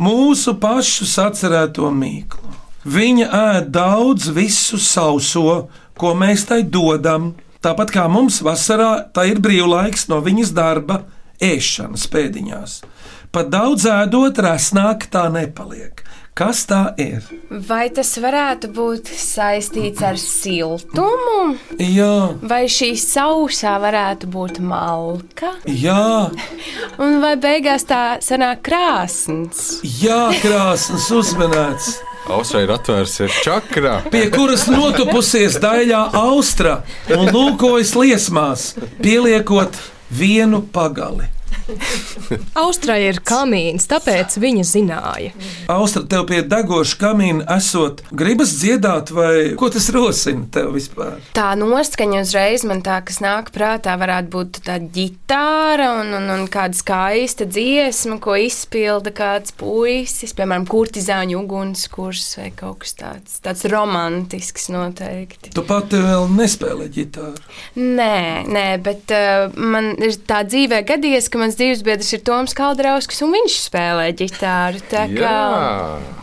mūsu 0.04 0.58
pašu 0.60 1.08
sacerēto 1.08 1.88
mīklu. 1.96 2.52
Viņa 2.84 3.32
ēd 3.40 3.72
daudz 3.72 4.28
visu 4.36 4.82
sauso, 4.84 5.70
ko 5.96 6.12
mēs 6.12 6.44
tai 6.52 6.66
dodam. 6.68 7.38
Tāpat 7.64 7.96
kā 7.96 8.10
mums 8.12 8.44
vasarā, 8.44 9.12
tā 9.16 9.30
ir 9.32 9.40
brīvlaiks 9.44 10.10
no 10.12 10.20
viņas 10.28 10.52
darba, 10.56 11.06
ēšanas 11.40 12.08
pēdiņās. 12.12 12.82
Pat 13.32 13.50
daudz 13.54 13.84
ēdot, 13.86 14.40
rasnāk 14.42 15.06
tā 15.14 15.28
nepaliek. 15.30 16.02
Kas 16.40 16.62
tā 16.70 16.94
ir? 17.02 17.26
Vai 17.68 17.90
tas 17.94 18.14
varētu 18.24 18.70
būt 18.74 19.10
saistīts 19.12 20.02
ar 20.08 20.16
siltumu? 20.22 21.58
Jā, 21.84 22.32
Vai 22.48 22.62
šī 22.72 22.94
sausā 22.98 23.74
varētu 23.84 24.30
būt 24.32 24.62
malka? 24.64 25.52
jā, 25.68 26.30
Un 27.04 27.20
vai 27.22 27.34
beigās 27.38 27.84
tā 27.90 28.18
sanāk 28.24 28.64
krāsns? 28.70 29.82
jā 29.84 30.30
krāsas 30.42 31.10
uzmanēts, 31.12 31.98
Austra 32.30 32.62
ir 32.64 32.72
atvērsies 32.72 33.40
čakrā. 33.44 33.98
pie 34.14 34.30
kuras 34.32 34.68
notupusies 34.70 35.58
daļā 35.60 36.02
austra 36.14 36.84
un 37.18 37.28
lūkojas 37.34 37.94
liesmās, 37.98 38.76
pieliekot 39.02 39.76
vienu 40.14 40.62
pagali. 40.72 41.26
Austrai 42.64 43.00
ir 43.08 43.20
kamīns, 43.26 43.88
tāpēc 43.90 44.38
viņa 44.42 44.66
zināja. 44.68 45.34
Austra 45.72 46.04
tev 46.10 46.26
pie 46.30 46.42
degoša 46.46 46.98
kamīna 47.02 47.46
esot, 47.58 48.04
gribas 48.16 48.54
dziedāt, 48.60 49.14
vai 49.16 49.54
ko 49.60 49.70
tas 49.74 49.90
rosina 49.94 50.48
tev 50.54 50.74
vispār? 50.76 51.20
Tā 51.38 51.52
noskaņa 51.60 52.24
uzreiz 52.26 52.66
man 52.68 52.84
tā, 52.86 53.00
kas 53.06 53.22
nāk 53.24 53.52
prātā, 53.56 53.96
varētu 54.00 54.34
būt 54.34 54.62
tā 54.68 54.80
ģitāra 54.82 55.92
un, 56.02 56.14
un, 56.20 56.30
un 56.36 56.46
kāda 56.52 56.78
skaista 56.78 57.48
dziesma, 57.50 58.20
ko 58.24 58.38
izpilda 58.40 59.14
kāds 59.16 59.54
puisis, 59.60 60.36
piemēram, 60.38 60.68
kurtizāņu 60.70 61.40
ugunskurs 61.44 62.28
vai 62.40 62.50
kaut 62.56 62.84
kas 62.84 62.96
tāds, 63.00 63.40
tāds 63.46 63.66
romantisks 63.70 64.70
noteikti. 64.74 65.54
Tu 65.56 65.66
pati 65.68 66.00
vēl 66.02 66.30
nespēlē 66.36 66.90
ģitāru. 66.94 67.44
Nē, 67.80 68.46
nē, 68.50 68.68
bet 68.84 69.14
uh, 69.16 69.50
man 69.60 69.94
ir 70.04 70.18
tā 70.30 70.42
dzīvē 70.48 70.82
gadījies, 70.88 71.30
ka 71.32 71.39
mans 71.40 71.58
dzīvesbiedrs 71.60 72.14
ir 72.18 72.24
Toms 72.28 72.56
Kaldrauskis 72.58 73.22
un 73.26 73.34
viņš 73.36 73.58
spēlē 73.68 74.10
ģitāru. 74.20 74.82
Tā 74.92 75.06
kā 75.12 75.36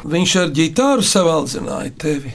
Viņš 0.07 0.35
ar 0.43 0.53
ģitāru 0.55 1.05
savaldzināja 1.07 1.93
tevi. 1.99 2.35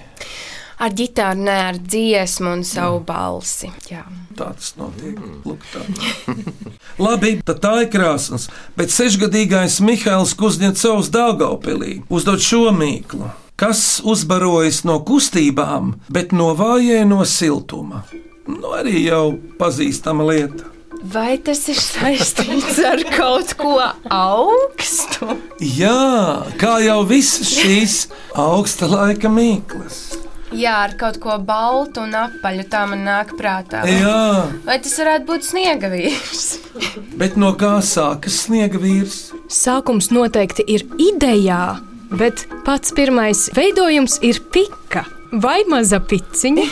ar 0.82 0.90
ģitāru, 0.98 1.44
ne 1.46 1.58
ar 1.70 1.78
dziesmu 1.78 2.56
un 2.58 2.64
savu 2.66 3.00
balsi. 3.06 3.70
Jā. 3.92 4.02
Tā 4.38 4.48
tas 4.58 4.72
notiek. 4.80 5.20
Lūk, 5.46 5.62
tā. 5.74 5.84
Labi, 7.06 7.36
tad 7.46 7.60
tā 7.62 7.74
ir 7.84 7.90
krāsas. 7.94 8.48
Bet 8.78 8.90
sešgadīgais 8.94 9.78
Mihails 9.86 10.34
Kuzņecovs 10.40 11.12
Dāgaupilī 11.14 12.00
uzdod 12.10 12.42
šo 12.42 12.72
mīklu. 12.74 13.30
Kas 13.62 14.00
uzbarojas 14.02 14.82
no 14.90 14.96
kustībām, 15.06 15.94
bet 16.10 16.32
novājē 16.34 17.04
no 17.06 17.22
siltuma? 17.30 18.02
Nu, 18.50 18.72
arī 18.74 19.04
jau 19.06 19.36
pazīstama 19.62 20.26
lieta. 20.32 20.66
Vai 21.02 21.38
tas 21.42 21.64
ir 21.72 21.80
saistīts 21.82 22.78
ar 22.86 23.02
kaut 23.10 23.56
ko 23.58 23.74
augstu? 24.14 25.34
Jā, 25.58 26.46
kā 26.62 26.76
jau 26.86 27.00
visas 27.10 27.50
šīs 27.50 27.96
augsta 28.38 28.86
laika 28.92 29.32
mīklas. 29.34 30.02
Jā, 30.52 30.76
ar 30.86 30.94
kaut 31.00 31.18
ko 31.24 31.38
baltu 31.48 32.04
un 32.04 32.14
apaļu 32.20 32.66
tā 32.70 32.84
man 32.92 33.06
nāk 33.08 33.32
prātā. 33.40 33.86
Jā, 33.88 34.50
Vai 34.68 34.78
tas 34.84 34.98
varētu 35.00 35.26
būt 35.30 35.48
sniega 35.48 35.90
vīrs? 35.94 36.44
bet 37.18 37.38
no 37.40 37.54
kā 37.58 37.78
sākas 37.86 38.42
sniega 38.46 38.78
vīrs? 38.82 39.32
Sākums 39.52 40.12
noteikti 40.12 40.66
ir 40.68 40.84
idejā, 41.00 41.80
bet 42.12 42.46
pats 42.68 42.92
pirmais 42.94 43.48
veidojums 43.56 44.20
ir 44.28 44.42
pika 44.52 45.06
vai 45.32 45.62
maza 45.72 46.02
piciņa 46.04 46.68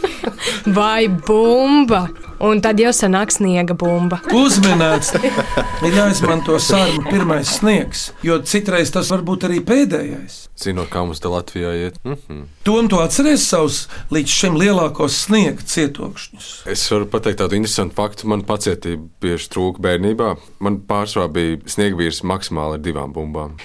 vai 0.78 1.06
bumba. 1.08 2.06
Un 2.44 2.60
tad 2.60 2.80
jau 2.82 2.90
sanāk 2.92 3.32
sniega 3.32 3.72
bumba. 3.78 4.18
Uzminēts, 4.36 5.14
ir 5.86 5.94
jāizmanto 5.96 6.58
sārma 6.60 7.06
pirmais 7.08 7.54
sniegs, 7.58 8.10
jo 8.26 8.36
citreiz 8.44 8.90
tas 8.92 9.08
var 9.12 9.22
būt 9.24 9.46
arī 9.48 9.62
pēdējais. 9.64 10.36
Zinot, 10.60 10.90
kā 10.92 11.02
mums 11.06 11.22
te 11.24 11.30
Latvijā 11.32 11.72
iet. 11.86 11.96
Mm 12.04 12.16
-hmm. 12.16 12.42
Tom, 12.64 12.88
tu 12.88 13.00
atceries 13.00 13.48
savus 13.48 13.88
līdz 14.12 14.28
šim 14.28 14.58
lielākos 14.60 15.16
sniega 15.24 15.62
cietokšņus. 15.62 16.50
Es 16.66 16.90
varu 16.90 17.06
pateikt 17.06 17.40
tādu 17.40 17.56
interesantu 17.56 17.94
faktu. 17.94 18.28
Man 18.28 18.42
pacietība 18.42 19.02
bieži 19.20 19.48
trūka 19.48 19.80
bērnībā. 19.80 20.36
Man 20.60 20.78
pārsvarā 20.88 21.28
bija 21.32 21.56
sniegvīrs 21.66 22.22
maksimāli 22.22 22.74
ar 22.74 22.80
divām 22.80 23.12
bumbām. 23.12 23.56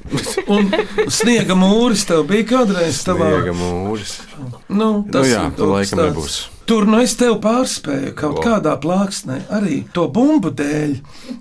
Un 0.54 0.70
sniega 1.08 1.54
mūris 1.54 2.06
tev 2.06 2.24
bija 2.28 2.44
kādreiz 2.44 3.02
tavā 3.04 3.30
Sniega 3.34 3.52
mūris. 3.52 4.20
Nu, 4.68 5.04
Nu 5.12 5.24
jā, 5.24 5.50
ir 5.58 5.64
laikam 5.66 5.80
kas 5.80 5.90
tāds. 5.90 6.08
nebūs. 6.08 6.59
Tur 6.70 6.84
nu 6.86 7.00
es 7.02 7.16
tev 7.18 7.40
pārspēju 7.42 8.12
kaut 8.14 8.36
O. 8.38 8.42
kādā 8.46 8.76
plāksnē, 8.78 9.40
arī 9.50 9.80
to 9.96 10.04
bumbu 10.14 10.52
dēļ. 10.54 10.92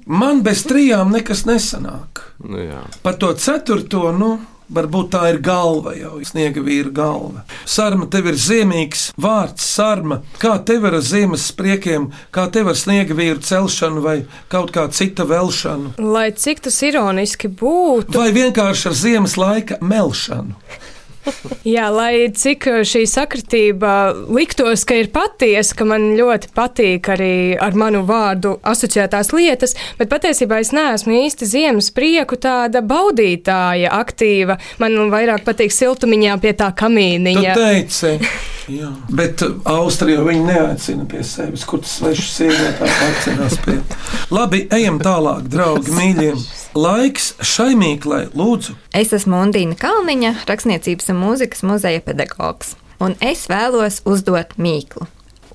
Man 0.09 0.39
bez 0.41 0.63
trijām 0.65 1.11
nekas 1.13 1.43
nesanāk. 1.45 2.23
Nu, 2.41 2.57
jā. 2.63 2.79
Par 3.05 3.13
to 3.21 3.29
ceturto, 3.37 4.07
nu, 4.15 4.31
varbūt 4.73 5.11
tā 5.13 5.21
ir 5.35 5.37
galva 5.45 5.93
jau, 5.97 6.15
sniega 6.25 6.63
vīra 6.65 6.89
galva. 6.97 7.43
Sarma, 7.69 8.07
tev 8.09 8.31
ir 8.33 8.41
ziemīgs 8.41 9.11
vārds, 9.21 9.69
sarma. 9.77 10.23
Kā 10.41 10.55
tev 10.65 10.89
ir 10.89 10.97
ar 10.97 11.05
ziemas 11.05 11.45
spriekiem, 11.53 12.09
kā 12.33 12.47
tev 12.53 12.73
ar 12.73 12.77
sniega 12.81 13.13
vīru 13.17 13.41
celšanu 13.45 14.01
vai 14.01 14.17
kaut 14.49 14.73
kā 14.73 14.87
cita 14.89 15.29
velšanu? 15.29 15.93
Lai 16.01 16.31
cik 16.33 16.65
tas 16.65 16.81
ironiski 16.89 17.53
būtu, 17.53 18.17
Vai 18.17 18.31
vienkārši 18.33 18.89
ar 18.89 18.97
ziemas 19.05 19.37
laika 19.37 19.77
melšanu? 19.81 20.57
Jā, 21.75 21.89
lai 21.93 22.29
cik 22.35 22.67
šī 22.87 23.03
sakritība 23.09 23.93
liktos, 24.29 24.85
ka 24.87 24.97
ir 24.99 25.11
patiesa, 25.13 25.75
ka 25.79 25.87
man 25.89 26.13
ļoti 26.17 26.51
patīk 26.55 27.11
arī 27.13 27.33
ar 27.59 27.77
manu 27.77 28.03
vārdu 28.07 28.57
asociētās 28.63 29.33
lietas, 29.35 29.75
bet 29.99 30.11
patiesībā 30.11 30.61
es 30.63 30.73
neesmu 30.75 31.15
īsti 31.25 31.49
ziemas 31.49 31.91
prieku 31.95 32.39
tāda 32.39 32.81
baudītāja, 32.85 33.91
aktīva. 33.99 34.59
Man 34.81 34.97
vairāk 35.13 35.45
patīk 35.47 35.73
siltumiņā 35.75 36.39
pie 36.41 36.55
tā 36.57 36.69
Tu 36.69 36.85
kamīniņa. 36.85 37.55
teici, 37.57 38.11
jā. 38.71 38.89
bet 39.09 39.41
uh, 39.45 39.57
Austrija 39.65 40.23
viņa 40.25 40.45
neaicina 40.47 41.05
pie 41.09 41.23
sevis, 41.27 41.65
kur 41.67 41.81
tas 41.83 41.97
svešs 41.99 42.31
sievietē 42.37 42.89
aicinās 43.07 43.57
pie. 43.65 43.79
Labi, 44.33 44.65
ejam 44.71 44.99
tālāk, 45.03 45.47
draugi, 45.49 45.93
mīļie. 45.95 46.33
Laiks 46.77 47.31
šai 47.41 47.71
mīklai, 47.73 48.27
lūdzu. 48.37 48.75
Es 48.93 49.09
esmu 49.15 49.39
Undīna 49.41 49.73
Kalniņa, 49.79 50.35
rakstniecības 50.45 51.09
un 51.09 51.17
mūzikas 51.17 51.63
muzeja 51.65 52.01
pedagogs, 52.05 52.75
un 53.01 53.15
es 53.25 53.47
vēlos 53.49 54.03
uzdot 54.05 54.53
mīklu. 54.61 55.07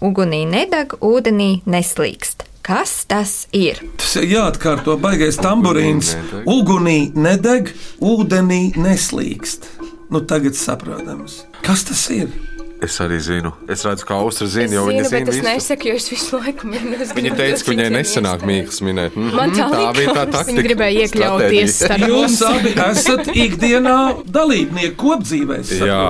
Ugunī 0.03 0.43
nedeg, 0.51 0.97
ūdenī 0.99 1.63
neslīkst. 1.71 2.43
Kas 2.67 3.05
tas 3.07 3.45
ir? 3.55 3.79
Tas 4.01 4.17
ir 4.19 4.27
jāatkārto, 4.33 4.97
baigais 4.99 5.39
tamburīns. 5.39 6.17
Ugunī 6.51 7.13
nedeg, 7.15 7.71
ūdenī 8.03 8.73
neslīkst. 8.75 9.71
Nu, 10.11 10.25
tagad 10.27 10.59
saprotams. 10.59 11.45
Kas 11.63 11.87
tas 11.87 12.09
ir? 12.11 12.33
Es 12.85 12.97
arī 13.01 13.17
zinu. 13.23 13.53
Es 13.71 13.85
redzu, 13.87 14.05
ka 14.09 14.17
Austra 14.21 14.47
zina, 14.51 14.75
jo 14.77 14.83
viņa 14.89 15.05
zina 15.09 15.21
es 15.31 15.37
visu. 15.39 15.45
nesaku, 15.47 15.89
jo 15.89 15.95
es 16.01 16.09
visu 16.13 16.39
laiku 16.41 16.67
minu. 16.69 16.97
Es 17.01 17.13
Viņa 17.17 17.33
teica, 17.39 17.61
ka 17.65 17.71
viņai 17.73 17.87
nesanāk 17.95 18.43
mīklas 18.49 18.81
minēt. 18.85 19.17
Mhm, 19.17 19.37
Man 19.39 19.55
tā 19.57 19.69
tā 19.73 19.85
bija 19.97 20.15
tā 20.19 20.25
taktika. 20.33 20.51
Viņa 20.51 20.65
gribēja 20.67 21.07
iekļauties 21.07 21.77
Jūs 22.05 22.37
abi 22.49 22.73
esat 22.89 23.31
ikdienā 23.47 23.97
dalībnieki 24.37 24.97
kopdzīvēs. 25.01 25.73
Jā. 25.81 26.03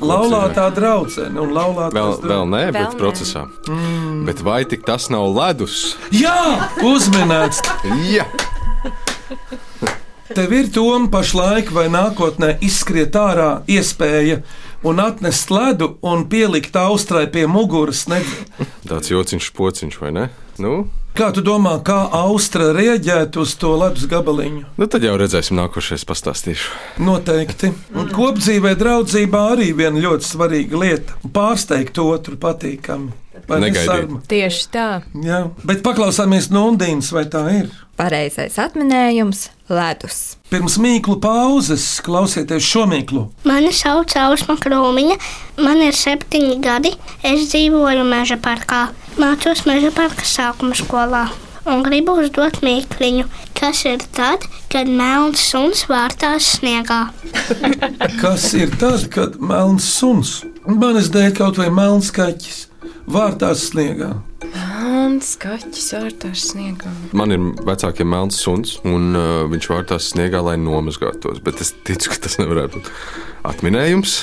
Laulātā 0.00 0.68
draudzene 0.78 1.42
un 1.42 1.52
laulātā 1.56 1.92
Vēl, 1.98 2.14
vēl 2.32 2.44
nē, 2.54 2.62
bet 2.72 2.80
Vēl 2.80 2.92
nē. 2.94 2.98
procesā. 3.02 3.44
Mm. 3.68 4.24
Bet 4.30 4.40
vai 4.46 4.62
tik 4.70 4.86
tas 4.86 5.10
nav 5.10 5.26
ledus? 5.34 5.96
Jā, 6.14 6.70
uzminēts. 6.80 7.60
Jā, 8.14 8.24
Tev 10.28 10.52
ir 10.52 10.66
doma 10.68 11.08
pašlaik 11.10 11.70
vai 11.72 11.86
nākotnē 11.88 12.58
izskriet 12.64 13.16
ārā 13.16 13.62
iespēja 13.66 14.42
un 14.82 15.00
atnest 15.02 15.50
ledu 15.50 15.96
un 16.06 16.26
pielikt 16.30 16.76
austrai 16.76 17.26
pie 17.30 17.46
muguras. 17.50 18.06
Ne... 18.10 18.22
tāds 18.88 19.10
jociņš, 19.10 19.52
pociņš, 19.58 20.00
vai 20.02 20.14
ne? 20.14 20.28
Nu, 20.58 20.86
Kā 21.18 21.32
tu 21.34 21.42
domā, 21.42 21.72
kā 21.82 21.96
austra 22.14 22.68
rēģētu 22.76 23.40
uz 23.42 23.56
to 23.58 23.72
ledus 23.74 24.04
gabaliņu? 24.06 24.60
nu 24.78 24.86
tad 24.86 25.02
jau 25.02 25.16
redzēsim, 25.18 25.56
nākošais 25.58 26.04
pastāstīšu. 26.06 26.68
Noteikti. 27.02 27.72
Un 27.98 28.12
kopdzīvē, 28.14 28.76
draudzībā 28.78 29.40
arī 29.56 29.72
viena 29.74 29.98
ļoti 29.98 30.28
svarīga 30.28 30.78
lieta- 30.78 31.16
pārsteigt 31.36 31.98
otru 31.98 32.38
patīkami. 32.38 33.10
Negaidīt. 33.48 34.14
Tieši 34.30 34.70
tā. 34.70 35.02
Jā, 35.24 35.50
bet 35.64 35.82
paklausāmies 35.82 36.50
no 36.54 36.68
Undīnas, 36.70 37.10
vai 37.12 37.24
tā 37.24 37.42
ir? 37.64 37.70
Pareizais 37.98 38.54
atminējums- 38.62 39.48
ledus. 39.78 40.36
Pirms 40.52 40.76
mīklu 40.78 41.16
pauzes 41.18 41.98
klausieties 42.06 42.62
šo 42.62 42.84
mīklu. 42.86 43.24
Mani 43.42 43.72
sauc 43.74 44.14
Ausma 44.22 44.54
Krūmiņa, 44.54 45.16
man 45.58 45.82
ir 45.82 45.98
septiņi 45.98 46.60
gadi. 46.62 46.94
Es 47.24 47.50
dzīvoju 47.50 48.06
meža 48.06 48.38
parkā, 48.38 48.88
mācos 49.18 49.64
meža 49.66 49.90
parka 49.90 50.22
sākuma 50.22 50.78
skolā. 50.78 51.26
Un 51.66 51.82
gribu 51.82 52.14
uzdot 52.22 52.62
mīkliņu, 52.62 53.26
kas 53.58 53.82
ir 53.84 53.98
tad, 54.14 54.46
kad 54.70 54.86
melns 54.86 55.42
suns 55.50 55.84
vārtās 55.90 56.54
sniegā. 56.54 57.10
Kas 58.22 58.54
ir 58.54 58.70
tas, 58.78 59.08
kad 59.10 59.40
melns 59.42 59.90
suns 59.98 60.44
un 60.64 60.78
manis 60.78 61.10
dēļ 61.10 61.34
kaut 61.36 61.58
vai 61.58 61.68
melns 61.68 62.14
kaķis 62.14 62.67
vārtās 63.10 63.68
sniegā? 63.70 64.10
Un 64.88 65.18
skaķis 65.24 65.86
ar 65.98 66.12
tā 66.22 66.30
sniegā. 66.36 66.90
Man 67.16 67.34
ir 67.34 67.46
vecākiem 67.66 68.10
melns 68.12 68.38
suns, 68.42 68.76
un 68.86 69.16
uh, 69.18 69.46
viņš 69.50 69.70
vārtās 69.72 70.10
sniegā, 70.12 70.42
lai 70.44 70.56
nomazgātos. 70.60 71.40
Bet 71.44 71.62
es 71.64 71.74
ticu, 71.86 72.12
ka 72.12 72.20
tas 72.28 72.38
nevarētu 72.40 72.78
būt 72.78 72.92
atminējums, 73.48 74.18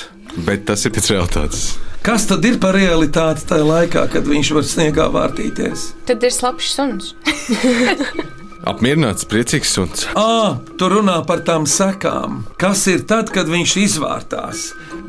bet 0.46 0.64
tas 0.70 0.86
ir 0.86 0.94
pēc 0.96 1.12
realitātes. 1.14 1.66
Kas 2.06 2.28
tad 2.30 2.44
ir 2.46 2.60
par 2.62 2.76
realitāti 2.78 3.48
tajā 3.50 3.66
laikā, 3.66 4.06
kad 4.12 4.28
viņš 4.30 4.54
var 4.54 4.66
sniegā 4.68 5.10
vārtīties? 5.10 5.90
Tad 6.06 6.22
ir 6.22 6.34
slapjš 6.34 6.72
suns. 6.78 7.14
Apmierināts, 8.66 9.22
priecīgs 9.30 9.70
suns. 9.76 10.06
Ā, 10.18 10.56
tu 10.78 10.88
runā 10.90 11.20
par 11.26 11.44
tām 11.46 11.68
sekām. 11.70 12.40
Kas 12.58 12.82
ir 12.90 13.04
tad, 13.06 13.30
kad 13.34 13.46
viņš 13.50 13.74
izvārtās? 13.84 14.64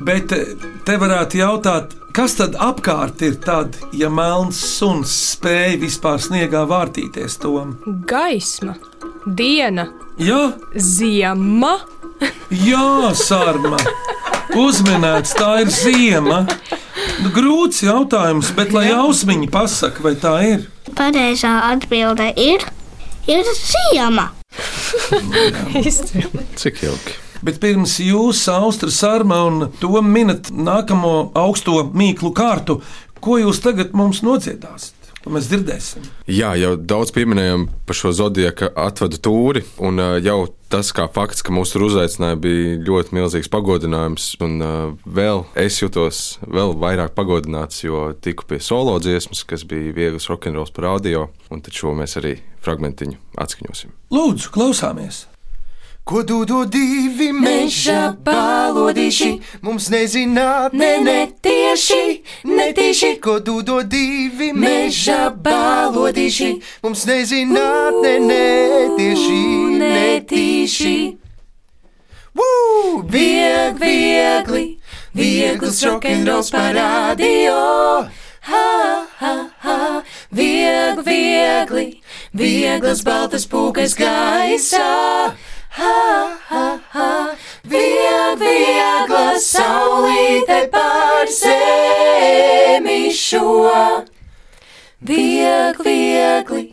Bet 0.06 0.34
eh, 0.36 0.52
te 0.86 0.98
varētu 1.02 1.40
jautāt, 1.42 1.96
kas 2.14 2.36
tad 2.38 2.54
apkārt 2.62 3.24
ir 3.26 3.40
tad, 3.42 3.80
ja 3.98 4.12
melns 4.14 4.60
suns 4.78 5.16
spēj 5.34 5.80
vispār 5.82 6.22
sniegā 6.22 6.62
vārtīties 6.70 7.40
tom? 7.42 7.74
Gaisma, 8.10 8.78
diena, 9.26 9.88
Jā, 10.22 10.52
ziema. 10.78 11.80
jā 12.54 13.10
sārma. 13.18 13.82
Uzminēts, 14.58 15.34
tā 15.38 15.50
ir 15.66 15.74
ziema. 15.74 16.44
Nu, 17.22 17.34
grūts 17.34 17.82
jautājums, 17.86 18.54
bet 18.58 18.70
lai 18.74 18.88
ausmiņi 18.94 19.50
pasaka, 19.54 20.02
vai 20.06 20.14
tā 20.22 20.34
ir? 20.46 20.64
Pareizā 20.98 21.52
atbilde 21.74 22.30
ir, 22.42 22.64
ir 23.28 23.46
ziema. 23.54 24.32
Cik 26.62 26.84
jauki. 26.84 27.16
Bet 27.46 27.60
pirms 27.62 28.00
jūs, 28.02 28.40
Austra 28.50 28.90
Sārma, 28.90 29.44
un 29.46 29.68
to 29.78 30.02
minat 30.02 30.50
nākamo 30.50 31.30
augsto 31.38 31.84
mīklu 31.94 32.32
kārtu, 32.34 32.80
ko 33.22 33.38
jūs 33.38 33.62
tagad 33.62 33.94
mums 33.98 34.24
nodziedāsiet? 34.26 34.97
Mēs 35.32 35.50
dzirdēsim? 35.52 36.06
Jā, 36.32 36.54
jau 36.60 36.76
daudz 36.80 37.12
pieminējām 37.16 37.68
par 37.88 37.98
šo 38.00 38.14
zodiaka 38.16 38.70
atvadu 38.80 39.20
tūri, 39.24 39.64
un 39.84 40.02
uh, 40.02 40.16
jau 40.24 40.48
tas 40.72 40.92
kā 40.96 41.08
fakts, 41.12 41.44
ka 41.46 41.54
mūsu 41.56 41.80
uzaicināja, 41.86 42.40
bija 42.44 42.76
ļoti 42.88 43.16
milzīgs 43.16 43.52
pagodinājums. 43.52 44.30
Un 44.44 44.58
uh, 44.64 44.76
vēl 45.06 45.46
es 45.60 45.80
jutos 45.82 46.26
vēl 46.44 46.76
vairāk 46.82 47.16
pagodināts, 47.18 47.84
jo 47.86 48.10
tiku 48.24 48.48
pie 48.50 48.62
solo 48.64 48.98
dziesmas, 49.04 49.46
kas 49.48 49.68
bija 49.68 49.96
viegls 49.96 50.28
rokenrols 50.32 50.74
par 50.76 50.92
audio, 50.96 51.28
un 51.52 51.64
šo 51.64 51.96
mēs 51.98 52.20
arī 52.20 52.38
fragmentiņu 52.66 53.20
atskaņosim. 53.40 53.96
Lūdzu, 54.14 54.54
klausāmies! 54.56 55.26
Ko 56.08 56.22
dūdo 56.24 56.62
divi 56.72 57.34
meža 57.36 58.14
balodīši, 58.24 59.32
mums 59.60 59.90
nezināt, 59.92 60.72
ne 60.72 60.94
netieši, 61.04 62.04
netieši. 62.48 63.10
Ko 63.20 63.42
dūdo 63.44 63.82
divi 63.84 64.54
meža 64.56 65.26
balodīši, 65.36 66.48
mums 66.86 67.04
nezināt, 67.10 67.98
ne 68.06 68.14
netieši, 68.24 69.42
netieši. 69.82 70.94
Woo! 72.40 73.04
Vieg, 73.12 73.76
viegli, 73.82 74.64
viegls 75.12 75.82
rokenrols 75.90 76.54
parādio. 76.56 77.60
Ha, 78.48 78.64
ha, 79.20 79.36
ha, 79.66 79.78
vieg, 80.32 81.04
viegli, 81.04 81.88
vieglas 82.32 83.04
baltas 83.04 83.44
pūkas 83.52 84.00
gaisā. 84.00 84.88
Ha, 85.78 86.38
ha, 86.50 86.80
ha, 86.90 87.10
vieg, 87.70 88.40
viegla 88.42 89.36
saulīte 89.38 90.64
pār 90.74 91.30
zemi 91.30 93.12
šo. 93.14 93.44
Vieg, 95.06 95.78
viegli, 95.86 96.64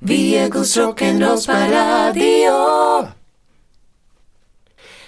viegls 0.00 0.72
rokenrols 0.80 1.44
parādio. 1.50 2.56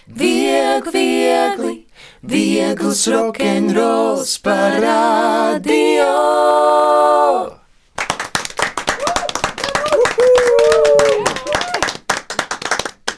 Vieg, 0.07 0.93
viegli, 0.93 1.77
viegls 2.21 3.07
rokenrols 3.09 4.37
parādio. 4.45 6.13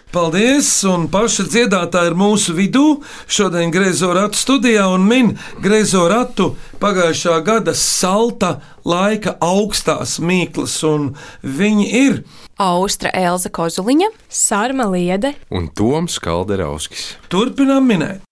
Paldies! 0.09 0.68
Un 0.88 1.05
paša 1.12 1.44
dziedātāja 1.53 2.09
ir 2.09 2.14
mūsu 2.16 2.55
vidū. 2.57 3.03
Šodien 3.29 3.68
Grēzo 3.75 4.14
ratu 4.16 4.40
studijā 4.40 4.87
un 4.88 5.05
min 5.05 5.35
Grēzo 5.61 6.07
ratu 6.09 6.55
pagājušā 6.81 7.37
gada 7.44 7.75
salta 7.77 8.55
laika 8.88 9.37
augstās 9.44 10.16
mīklas, 10.25 10.79
un 10.88 11.11
viņi 11.44 11.88
ir 12.01 12.16
Austra 12.59 13.12
Elza 13.14 13.53
Kozuliņa, 13.55 14.09
Sārma 14.33 14.88
Liede, 14.90 15.35
Un 15.55 15.68
Toms 15.77 16.16
Kalderauskis. 16.25 17.12
Turpinām 17.31 17.87
minēt. 17.87 18.25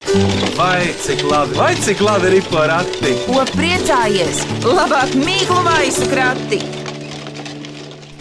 Vai 0.57 0.89
cik 1.05 1.23
labi, 1.29 1.61
vai 1.61 1.71
cik 1.77 2.01
labi 2.03 2.33
ir 2.41 2.51
porakti? 2.51 3.15
Ko 3.29 3.45
priecājies? 3.53 4.43
Labāk 4.65 5.13
mīklu 5.21 5.63
maisu 5.69 6.09
krati! 6.11 6.65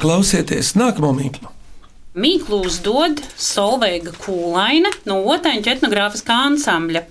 Klausieties 0.03 0.75
nākamo 0.77 1.15
mīklu. 1.15 1.54
Mīklu 2.15 2.61
uzdod 2.63 3.19
Solveiga 3.35 4.13
Kūlaina 4.15 4.87
no 5.03 5.17
Otaņa 5.33 5.73
etnogrāfiskā 5.73 6.37
ansambļa. 6.47 7.01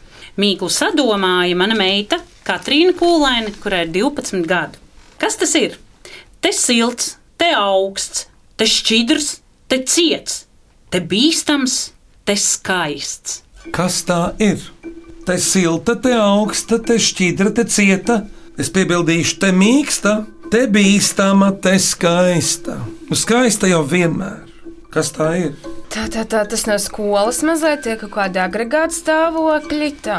Mīklu 0.40 0.70
sadomāja 0.72 1.58
mana 1.60 1.76
meita 1.76 2.22
Katrīna 2.48 2.94
Kūlaine, 2.96 3.52
kurai 3.60 3.82
ir 3.84 3.90
12 3.92 4.46
gadu. 4.48 4.80
Kas 5.20 5.36
tas 5.36 5.52
ir? 5.60 5.76
Te 6.40 6.54
silts, 6.56 7.18
te 7.36 7.50
augsts, 7.52 8.24
te 8.56 8.64
šķidrs, 8.64 9.28
te 9.68 9.82
ciets, 9.84 10.46
te 10.88 11.02
bīstams, 11.04 11.76
te 12.24 12.38
skaists. 12.40 13.42
Kas 13.76 14.00
tā 14.08 14.32
ir? 14.40 14.64
Te 15.28 15.36
silta, 15.40 15.98
te 16.00 16.16
augsta, 16.16 16.80
te 16.80 16.96
šķidra, 16.96 17.52
te 17.52 17.68
cieta. 17.68 18.22
Es 18.56 18.72
piebildīšu, 18.72 19.36
te 19.44 19.52
mīksta, 19.52 20.16
te 20.48 20.64
bīstama, 20.72 21.52
te 21.60 21.76
skaista. 21.76 22.80
Nu, 23.04 23.20
skaista 23.20 23.68
jau 23.68 23.84
vienmēr. 23.84 24.53
Kas 24.94 25.08
tā 25.10 25.32
ir? 25.40 25.54
Tā, 25.90 26.04
tā, 26.10 26.22
tā 26.26 26.40
tas 26.46 26.64
no 26.66 26.74
skolas 26.82 27.40
mazliet 27.46 27.80
tie 27.82 27.96
kaut 27.98 28.12
kādi 28.14 28.38
agregāti 28.42 28.94
stāvokļi. 28.94 29.88
Tā. 30.02 30.18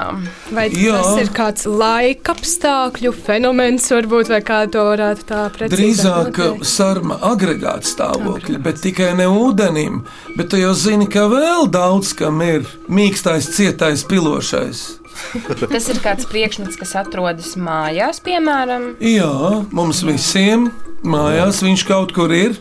Vai 0.55 0.65
Jā. 0.71 0.97
tas 0.99 1.21
ir 1.21 1.31
kāds 1.35 1.67
laika 1.67 2.35
apstākļu 2.35 3.13
fenomens, 3.15 3.87
varbūt, 3.91 4.31
vai 4.31 4.41
kā 4.43 4.61
to 4.71 4.83
varētu 4.87 5.27
tā 5.31 5.45
precīzi 5.55 5.79
Drīzāk 5.79 6.39
sarma 6.67 7.19
agregāta 7.27 7.87
stāvokļa, 7.87 8.59
bet 8.67 8.83
tikai 8.83 9.13
ne 9.19 9.29
ūdenim. 9.31 10.03
Bet 10.35 10.51
tu 10.51 10.59
jau 10.59 10.71
zini, 10.75 11.07
ka 11.11 11.27
vēl 11.31 11.67
daudz 11.71 12.11
kam 12.19 12.43
ir 12.43 12.67
mīkstais, 12.91 13.51
cietais, 13.55 14.03
pilošais. 14.07 14.85
Tas 15.71 15.91
ir 15.91 16.03
kāds 16.03 16.27
priekšmets, 16.27 16.75
kas 16.79 16.95
atrodas 16.99 17.55
mājās, 17.55 18.19
piemēram. 18.23 18.93
Jā, 18.99 19.63
mums 19.75 20.03
visiem 20.07 20.69
mājās 21.07 21.63
viņš 21.63 21.87
kaut 21.87 22.15
kur 22.15 22.35
ir. 22.35 22.59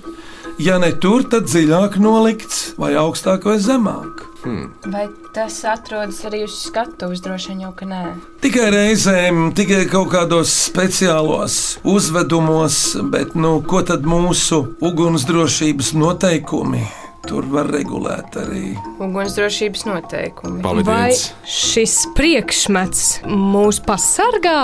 Ja 0.58 0.76
ne 0.78 0.92
tur, 1.02 1.24
tad 1.26 1.48
dziļāk 1.50 1.96
nolikts, 1.98 2.74
vai 2.78 2.92
augstāk 2.94 3.46
vai 3.48 3.56
zemāk. 3.58 4.22
Hmm. 4.44 4.68
Vai 4.92 5.08
tas 5.34 5.56
atrodas 5.66 6.20
arī 6.28 6.44
uz 6.44 6.54
skatuves? 6.68 7.22
Droši 7.24 7.50
vien 7.50 7.64
jau 7.64 7.72
ka 7.74 7.88
nē. 7.90 8.02
Tikai 8.44 8.68
reizēm, 8.70 9.48
tikai 9.56 9.82
kaut 9.90 10.12
kādos 10.12 10.52
speciālos 10.68 11.78
uzvedumos, 11.82 12.82
bet 13.10 13.34
nu, 13.34 13.56
ko 13.66 13.82
tad 13.88 14.06
mūsu 14.06 14.60
ugunsdrošības 14.84 15.94
noteikumi 15.98 16.84
tur 17.28 17.46
var 17.52 17.68
regulēt 17.72 18.36
arī? 18.40 18.74
Ugunsdrošības 19.02 19.84
noteikumi. 19.88 20.62
Vai 20.86 21.12
šis 21.48 21.96
priekšmets 22.16 23.04
mūs 23.28 23.80
pasargā? 23.84 24.58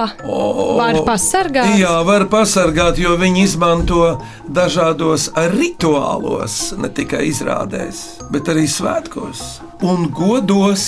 Var 0.81 1.01
pasargāt? 1.07 1.75
Jā, 1.81 1.97
var 2.09 2.27
pasargāt, 2.33 3.01
jo 3.01 3.17
viņi 3.21 3.45
izmanto 3.49 4.03
dažādos 4.49 5.29
rituālos, 5.55 6.59
ne 6.81 6.89
tikai 6.95 7.25
izrādēs, 7.31 8.03
bet 8.33 8.49
arī 8.53 8.67
svētkos. 8.71 9.43
Un 9.87 10.11
godos 10.13 10.83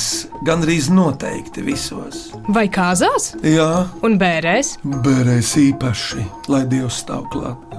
gandrīz 0.44 0.90
noteikti 0.92 1.64
visos. 1.64 2.26
Vai 2.52 2.66
kāzās? 2.68 3.32
Jā, 3.40 3.86
Un 4.04 4.18
bērēs? 4.20 4.74
bērēs 4.84 5.54
īpaši, 5.68 6.26
lai 6.52 6.64
Dievs 6.68 7.00
stāv 7.06 7.24
klāt. 7.32 7.71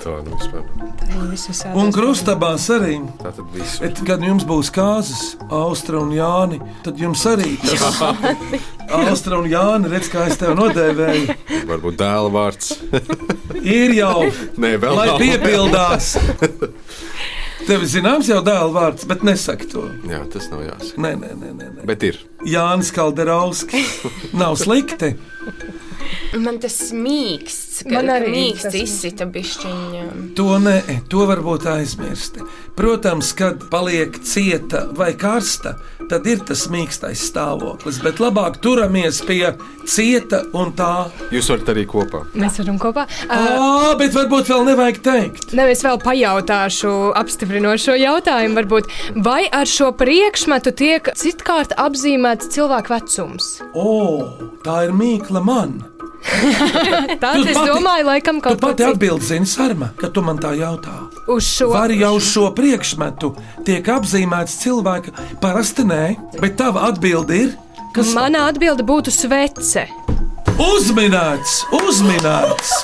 Tā 0.00 0.14
nu 0.24 0.32
vispār. 0.32 1.74
Un 1.76 1.90
krustabās 1.92 2.64
arī. 2.72 2.94
Tā 3.20 3.32
tad 3.36 3.50
viss. 3.52 3.80
Kad 4.06 4.22
jums 4.24 4.46
būs 4.48 4.70
kāzas, 4.72 5.34
Austra 5.52 6.00
un 6.00 6.14
Jāni, 6.16 6.60
tad 6.86 7.00
jums 7.00 7.24
arī 7.28 7.56
tas 7.60 8.00
Austra 8.96 9.36
un 9.38 9.48
Jāni, 9.50 9.90
redz, 9.92 10.08
kā 10.12 10.24
es 10.30 10.40
tev 10.40 10.56
nodēvēju. 10.58 11.36
Varbūt 11.68 12.00
dēla 12.00 12.32
vārds. 12.32 12.72
Ir 13.60 13.92
jau, 13.98 14.30
Nē, 14.56 14.72
vēl 14.80 14.96
lai 14.96 15.06
nav. 15.12 15.20
piepildās. 15.20 16.14
Tev 17.68 17.84
zināms 17.84 18.30
jau 18.30 18.40
dēla 18.42 18.70
vārds, 18.72 19.04
bet 19.06 19.20
nesaki 19.26 19.68
to. 19.68 19.84
Jā, 20.08 20.22
tas 20.32 20.48
nav 20.50 20.64
jāsaka. 20.64 20.96
Nē, 21.04 21.12
nē, 21.20 21.34
nē. 21.36 21.50
nē, 21.58 21.66
nē. 21.76 21.84
Bet 21.90 22.06
ir. 22.08 22.16
Jānis 22.48 22.88
Kalderauskis. 22.96 24.00
Nav 24.32 24.56
slikti. 24.58 25.12
Man 26.40 26.60
tas 26.62 26.76
mīksts, 26.94 27.84
ka 27.86 27.96
Man 27.96 28.12
arī 28.14 28.30
mīksts 28.34 28.76
izsita 28.78 29.26
bišķiņa. 29.30 30.04
To 30.38 30.58
nē, 30.62 30.76
to 31.10 31.26
varbūt 31.30 31.66
aizmirsti. 31.70 32.44
Protams, 32.78 33.32
kad 33.36 33.66
paliek 33.72 34.20
cieta 34.24 34.86
vai 34.96 35.12
karsta, 35.18 35.76
tad 36.10 36.26
ir 36.26 36.40
tas 36.46 36.66
mīkstais 36.72 37.22
stāvoklis, 37.30 38.00
bet 38.04 38.18
labāk 38.22 38.58
turamies 38.64 39.20
pie 39.26 39.52
cieta 39.90 40.42
un 40.58 40.72
tā. 40.76 41.06
Jūs 41.32 41.48
varat 41.52 41.70
arī 41.72 41.84
kopā. 41.90 42.24
Mēs 42.34 42.58
varam 42.60 42.78
kopā. 42.82 43.06
Ā, 43.30 43.94
bet 44.00 44.14
varbūt 44.16 44.50
vēl 44.50 44.66
nevajag 44.70 45.00
teikt. 45.06 45.54
Nevis 45.58 45.84
vēl 45.86 46.00
pajautāšu, 46.02 46.92
apstiprinošo 47.20 47.94
jautājumu, 48.00 48.58
varbūt, 48.60 48.90
vai 49.24 49.44
ar 49.48 49.66
šo 49.70 49.92
priekšmetu 49.98 50.74
tiek 50.82 51.12
citkārt 51.18 51.74
apzīmēts 51.80 52.50
cilvēku 52.54 52.94
vecums? 52.96 53.54
O, 53.74 54.26
tā 54.66 54.84
ir 54.88 54.94
mīkla 54.96 55.42
man. 55.46 55.78
Tad 57.20 57.34
Tu 57.40 57.48
es 57.48 57.56
pati- 57.56 57.70
domāju, 57.70 58.04
laikam, 58.04 58.40
Tu 58.40 58.44
kaut 58.44 58.58
ko 58.60 58.66
pati 58.68 58.84
atbildi, 58.84 59.24
zini, 59.24 59.46
Sarma, 59.48 59.88
ka 59.96 60.10
tu 60.12 60.20
man 60.24 60.36
tā 60.40 60.50
jautā. 60.58 60.92
Uz 61.32 61.46
šo 61.48 61.70
Vai 61.72 61.96
jau 61.96 62.10
uz 62.18 62.26
šo 62.28 62.50
priekšmetu 62.56 63.30
tiek 63.64 63.86
apzīmēts 63.88 64.58
cilvēka? 64.60 65.14
Parasti 65.40 65.86
nē, 65.88 65.99
bet 66.40 66.56
tava 66.60 66.86
atbilde 66.90 67.42
ir. 67.46 67.52
Kas 67.94 68.14
Mana 68.14 68.46
atbilde 68.50 68.86
būtu 68.86 69.10
svece. 69.14 69.88
Uzminēts, 70.60 71.64
uzminēts! 71.74 72.74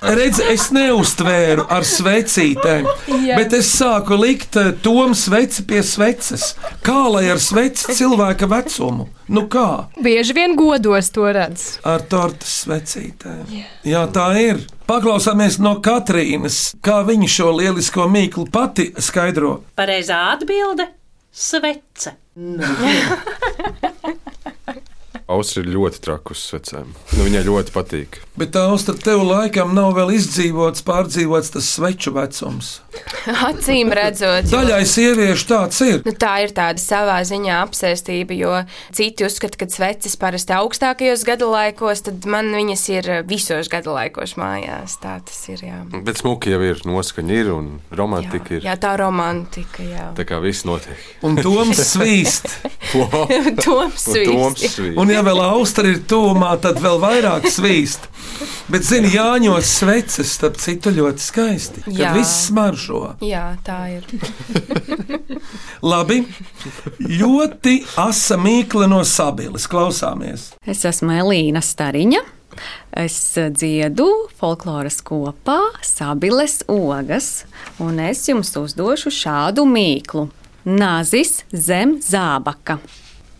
Redz, 0.00 0.38
es 0.40 0.70
neustvēru 0.72 1.66
ar 1.70 1.84
svecītēm, 1.84 2.86
Jā. 3.20 3.36
bet 3.36 3.52
es 3.58 3.68
sāku 3.76 4.16
likt 4.16 4.56
eh, 4.56 4.70
tom 4.82 5.12
sveci 5.14 5.66
pie 5.68 5.82
sveces. 5.84 6.54
Kā 6.84 7.02
lai 7.12 7.26
ar 7.30 7.40
sveci 7.42 7.92
cilvēka 7.98 8.48
vecumu? 8.48 9.10
Nu 9.28 9.44
kā? 9.52 9.90
Bieži 10.00 10.34
vien 10.34 10.56
godos 10.58 11.12
to 11.12 11.28
redz. 11.36 11.76
Ar 11.84 12.00
tortes 12.10 12.62
svecītēm. 12.64 13.44
Jā, 13.86 14.06
tā 14.14 14.30
ir. 14.40 14.64
Paklausāmies 14.88 15.60
no 15.62 15.76
Katrīnas, 15.84 16.72
kā 16.82 17.02
viņa 17.06 17.28
šo 17.30 17.52
lielisko 17.60 18.08
mīklu 18.10 18.48
pati 18.50 18.88
skaidro. 18.98 19.60
Pareizā 19.78 20.16
atbilde- 20.32 20.88
svece. 21.32 22.16
Austra 25.30 25.62
ir 25.62 25.68
ļoti 25.70 26.00
traka 26.02 26.34
uz 26.34 26.40
svecēm. 26.50 26.88
Nu, 27.14 27.22
viņai 27.26 27.44
ļoti 27.46 27.70
patīk. 27.74 28.16
Bet 28.40 28.50
tā 28.56 28.64
austra 28.72 28.96
tev 28.98 29.20
laikam 29.28 29.74
nav 29.76 29.92
vēl 29.94 30.14
izdzīvots, 30.16 30.82
pārdzīvots 30.86 31.52
tas 31.54 31.68
sveču 31.76 32.10
vecums. 32.16 32.80
Acīm 33.30 33.92
redzot, 33.94 34.48
Daļai 34.50 34.80
sieviešu 34.88 35.46
tāds 35.46 35.78
ir. 35.86 36.00
Nu, 36.06 36.14
tā 36.18 36.32
ir 36.42 36.54
tāda 36.56 36.80
savā 36.82 37.20
ziņā 37.28 37.60
apsēstība, 37.62 38.34
jo 38.34 38.56
citi 38.96 39.26
uzskata, 39.28 39.60
ka 39.60 39.68
sveces 39.70 40.16
parasti 40.18 40.56
augstākajos 40.56 41.22
gadalaikos, 41.28 42.02
tad 42.08 42.26
man 42.30 42.50
viņas 42.56 42.84
ir 42.96 43.10
visos 43.30 43.70
gadalaikos 43.70 44.34
mājās. 44.40 44.96
Tā 45.02 45.18
tas 45.26 45.38
ir. 45.52 45.62
Jā, 45.68 45.78
Bet 46.02 46.18
smuki 46.24 46.50
jau 46.54 46.62
ir, 46.64 46.82
noskaņa 46.88 47.38
ir 47.38 47.52
un 47.54 47.70
romantika 47.94 48.56
ir. 48.58 48.66
jā 48.66 48.74
tā 48.82 48.96
romantika. 48.98 49.84
Jā. 49.86 50.08
Tā 50.18 50.26
kā 50.26 50.40
viss 50.42 50.66
notiek. 50.66 50.98
Un 51.22 51.38
Toms 51.38 51.78
svīst. 51.92 52.48
Toms 52.90 53.36
Un 53.40 53.60
Toms 53.60 54.06
svīst. 54.08 54.74
svīst. 54.74 54.98
Un, 54.98 55.10
ja 55.20 55.26
vēl 55.26 55.40
austra 55.44 55.84
ir 55.90 55.98
tūmā, 56.08 56.54
tad 56.64 56.78
vēl 56.80 56.96
vairāk 57.02 57.44
svīst. 57.52 58.06
Bet, 58.72 58.86
zini, 58.86 59.10
Jāņos 59.12 59.68
sveces, 59.80 60.30
starp 60.38 60.56
citu, 60.62 60.92
ļoti 60.96 61.20
skaisti. 61.20 61.82
Kad 61.84 61.98
Jā. 61.98 62.12
viss 62.16 62.46
smaržo. 62.46 63.02
jā, 63.20 63.50
tā 63.66 63.98
ir. 63.98 64.06
Labi, 65.92 66.22
ļoti 67.04 67.74
asa 68.00 68.38
mīkla 68.40 68.88
no 68.88 69.02
sabiles. 69.04 69.66
Klausāmies! 69.68 70.50
Es 70.64 70.86
esmu 70.88 71.12
Elīna 71.18 71.60
Stariņa. 71.64 72.22
Es 72.96 73.18
dziedu 73.36 74.08
folkloras 74.40 74.98
kopā, 75.06 75.58
sabiles 75.86 76.62
ogas, 76.68 77.44
un 77.78 78.00
es 78.08 78.24
jums 78.28 78.50
uzdošu 78.58 79.12
šādu 79.14 79.66
mīklu. 79.68 80.26
Nazis 80.64 81.42
zem 81.52 81.98
zābaka. 82.04 82.80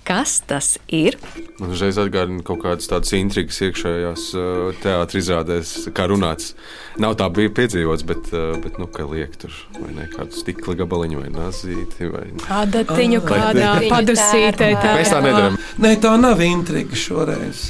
Kas 0.04 0.40
tas 0.48 0.74
ir? 0.88 1.18
Man 1.60 1.74
uzreiz 1.74 1.98
atgādina 2.00 2.42
kaut 2.46 2.62
kādas 2.64 2.88
tādas 2.90 3.12
intrigas 3.14 3.60
iekšējās 3.62 4.24
uh, 4.38 4.70
teātris 4.82 5.26
izrādēs, 5.26 5.72
kā 5.94 6.06
runāts. 6.10 6.54
Nav 7.00 7.14
tā 7.20 7.28
bija 7.36 7.52
piedzīvots, 7.60 8.06
bet, 8.08 8.32
uh, 8.32 8.56
bet 8.64 8.80
nu, 8.80 8.88
ka 8.90 9.04
liek 9.10 9.36
tur 9.40 9.54
vai 9.76 9.92
ne 9.98 10.08
kādu 10.10 10.34
stikla 10.40 10.74
gabaliņu 10.80 11.20
vai 11.20 11.30
nazīti. 11.36 12.08
Vai... 12.10 12.24
Adatiņu 12.62 13.22
Vai- 13.22 13.38
kādā 13.44 13.76
padusītē. 13.92 14.72
tā. 14.80 14.96
Mēs 14.98 15.12
tā 15.12 15.22
nedaram. 15.24 15.60
Nē, 15.84 15.94
tā 16.02 16.16
nav 16.20 16.42
intriga 16.48 16.96
šoreiz. 16.96 17.68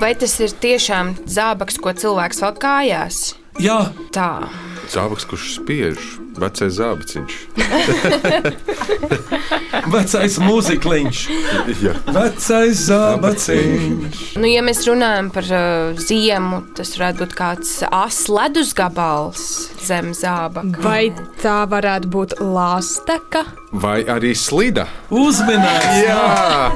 Vai 0.00 0.14
tas 0.18 0.38
ir 0.40 0.54
tiešām 0.62 1.16
zābaks, 1.26 1.82
ko 1.82 1.92
cilvēks 1.92 2.42
vēl 2.46 2.58
kājās? 2.62 3.22
Jā, 3.60 3.92
Tā. 4.12 4.48
Zābaks, 4.92 5.24
kurš 5.28 5.54
spiež, 5.60 5.96
vecais 6.36 6.72
zābaciņš. 6.76 7.32
Vecais 9.92 10.36
mūzikliņš, 10.42 11.18
Jā. 11.82 11.92
vecais 12.12 12.76
zābaciņš. 12.88 14.16
Nu, 14.40 14.46
ja 14.50 14.62
mēs 14.64 14.80
runājam 14.88 15.28
par 15.34 15.44
uh, 15.48 15.60
ziemu, 16.00 16.62
tas 16.76 16.90
varētu 16.96 17.18
būt 17.22 17.32
kāds 17.38 17.70
asins 17.88 18.28
ledus 18.32 18.70
gabals 18.76 19.42
zem 19.84 20.12
zābaka. 20.16 20.80
Vai 20.84 21.02
tā 21.42 21.62
varētu 21.70 22.06
būt 22.12 22.30
lāsteka? 22.40 23.40
Vai 23.72 24.02
arī 24.12 24.34
slida? 24.36 24.86
Uzminēts! 25.12 26.02
Jā! 26.04 26.70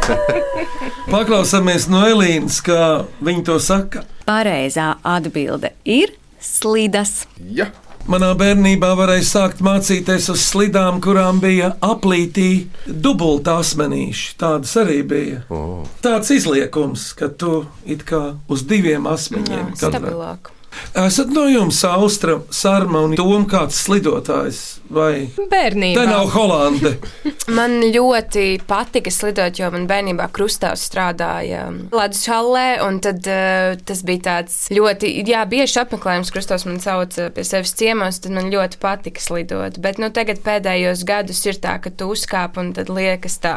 Paklausāmies 1.12 1.88
no 1.92 2.00
Elīnas, 2.08 2.60
kā 2.64 2.80
viņa 3.24 3.42
to 3.50 3.56
saka. 3.62 3.98
Pareizā 4.26 4.94
atbilde 5.06 5.70
ir 5.84 6.08
slidas. 6.46 7.24
Jā. 7.38 7.70
Manā 8.06 8.28
bērnībā 8.38 8.92
varēja 8.94 9.24
sākt 9.26 9.62
mācīties 9.66 10.28
uz 10.30 10.44
slidām, 10.46 11.00
kurām 11.02 11.40
bija 11.42 11.72
aplītī 11.82 12.68
dubultā 12.86 13.56
asmenīši. 13.64 14.28
Tādas 14.38 14.76
arī 14.78 15.00
bija. 15.10 15.40
Oh. 15.50 15.82
Tāds 16.04 16.30
izliekums, 16.30 17.08
ka 17.18 17.32
tu 17.34 17.64
it 17.82 18.06
kā 18.06 18.36
uz 18.46 18.62
diviem 18.70 19.10
asmeņiem 19.10 19.74
stabilāk. 19.74 20.52
Esat 20.96 21.32
no 21.34 21.46
jums, 21.50 21.82
Austra, 21.84 22.38
Sārma 22.54 23.02
un 23.06 23.14
Toma, 23.18 23.44
kāds 23.50 23.78
slidotājs 23.84 24.60
vai 24.92 25.26
Bērnībā. 25.50 25.98
Tā 25.98 26.06
nav 26.08 26.30
Holande. 26.34 26.94
Man 27.58 27.78
ļoti 27.94 28.46
patika 28.66 29.10
slidot, 29.12 29.58
jo 29.58 29.68
man 29.72 29.86
bērnībā 29.90 30.26
krustāvs 30.34 30.82
strādāja 30.88 31.66
ledus 31.94 32.24
hallē, 32.30 32.64
un 32.84 32.98
tad 33.04 33.26
uh, 33.30 33.76
tas 33.86 34.02
bija 34.06 34.24
tāds 34.24 34.56
ļoti, 34.74 35.10
jā, 35.26 35.44
bieži 35.48 35.80
apmeklējums 35.82 36.32
krustāvs 36.34 36.66
man 36.68 36.80
sauca 36.82 37.28
pie 37.34 37.44
sevis 37.46 37.74
ciemos, 37.78 38.18
tad 38.22 38.34
man 38.34 38.50
ļoti 38.52 38.80
patika 38.82 39.22
slidot. 39.22 39.78
Bet, 39.82 40.00
nu, 40.02 40.10
tagad 40.14 40.42
pēdējos 40.46 41.04
gadus 41.06 41.44
ir 41.46 41.60
tā, 41.62 41.76
ka 41.82 41.92
tu 41.94 42.10
uzkāp 42.14 42.58
un 42.62 42.72
tad 42.76 42.90
liekas 42.92 43.38
tā, 43.42 43.56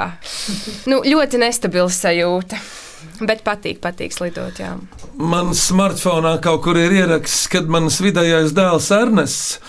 nu, 0.90 1.02
ļoti 1.06 1.42
nestabila 1.42 1.90
sajūta. 1.94 2.62
Bet 3.20 3.44
patīk, 3.48 3.82
patīk 3.84 4.16
slidot, 4.16 4.60
jā. 4.60 4.74
Man 5.20 5.54
smartphonā 5.58 6.38
kaut 6.44 6.64
kur 6.66 6.80
ir 6.80 6.96
ieraksts, 7.02 7.48
kad 7.52 7.70
mans 7.72 8.00
vidējais 8.04 8.56
dēls 8.56 8.90
Ernests. 8.96 9.60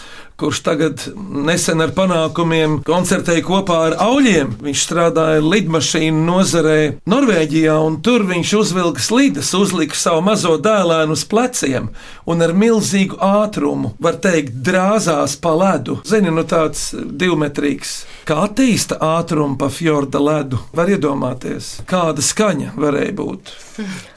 Kurš 0.41 0.63
tagad 0.65 1.03
nesen 1.45 1.83
ar 1.85 1.91
panākumiem 1.93 2.79
koncertēja 2.87 3.43
kopā 3.45 3.75
ar 3.91 3.97
auļiem. 4.01 4.55
Viņš 4.65 4.85
strādāja 4.87 5.43
lidmašīnu 5.45 6.23
nozarē 6.25 6.77
Norvēģijā, 7.13 7.75
un 7.85 7.99
tur 8.01 8.25
viņš 8.25 8.53
uzvilka 8.57 9.05
slīdes, 9.05 9.51
uzlika 9.59 9.99
savu 10.01 10.23
mazo 10.25 10.55
dēlēnu 10.65 11.13
uz 11.13 11.27
pleciem 11.29 11.91
un 12.25 12.41
ar 12.47 12.55
milzīgu 12.57 13.19
ātrumu, 13.21 13.93
var 14.01 14.17
teikt, 14.25 14.63
drāzās 14.65 15.37
pa 15.45 15.53
ledu. 15.61 15.99
Zini, 16.09 16.33
nu 16.33 16.47
tāds 16.49 16.89
divmetrīgs. 16.97 17.93
Kā 18.25 18.41
attīsta 18.47 18.97
ātrumu 19.05 19.59
pa 19.61 19.69
fjorda 19.69 20.23
ledu, 20.25 20.63
var 20.73 20.89
iedomāties, 20.89 21.83
kāda 21.91 22.25
skaņa 22.25 22.73
varēja 22.81 23.13
būt. 23.21 23.53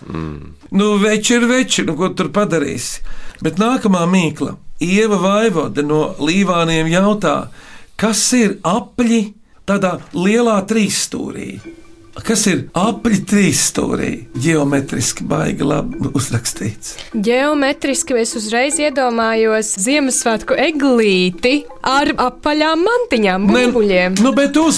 Mm. 0.07 0.55
Nu, 0.71 0.93
veči 1.03 1.36
ir 1.36 1.49
veči, 1.51 1.83
nu, 1.83 1.97
ko 1.99 2.13
tur 2.15 2.31
padarīsi. 2.31 3.03
Bet 3.43 3.58
nākamā 3.60 4.06
mīkla, 4.08 4.53
Ieva 4.84 5.17
Vaivode 5.19 5.84
no 5.84 6.13
Līvāniem 6.23 6.88
jautā, 6.88 7.49
kas 7.99 8.21
ir 8.38 8.58
apļi 8.63 9.23
tādā 9.67 9.97
lielā 10.15 10.62
trīsstūrī? 10.69 11.49
Kas 12.23 12.43
ir 12.45 12.60
apli 12.77 13.17
trīsstūrī? 13.25 14.12
Geometriski 14.38 15.25
baigi 15.27 15.65
labi 15.65 16.12
uzrakstīts. 16.13 16.93
Geometriski 17.25 18.15
es 18.21 18.36
uzreiz 18.38 18.77
iedomājos 18.79 19.73
Ziemassvētku 19.82 20.56
eglīti 20.69 21.56
ar 21.82 22.13
apaļām 22.29 22.86
mantiņām, 22.86 23.49
burbuļiem. 23.49 24.19
Nu, 24.21 24.32
bet. 24.38 24.53
Nu, 24.53 24.69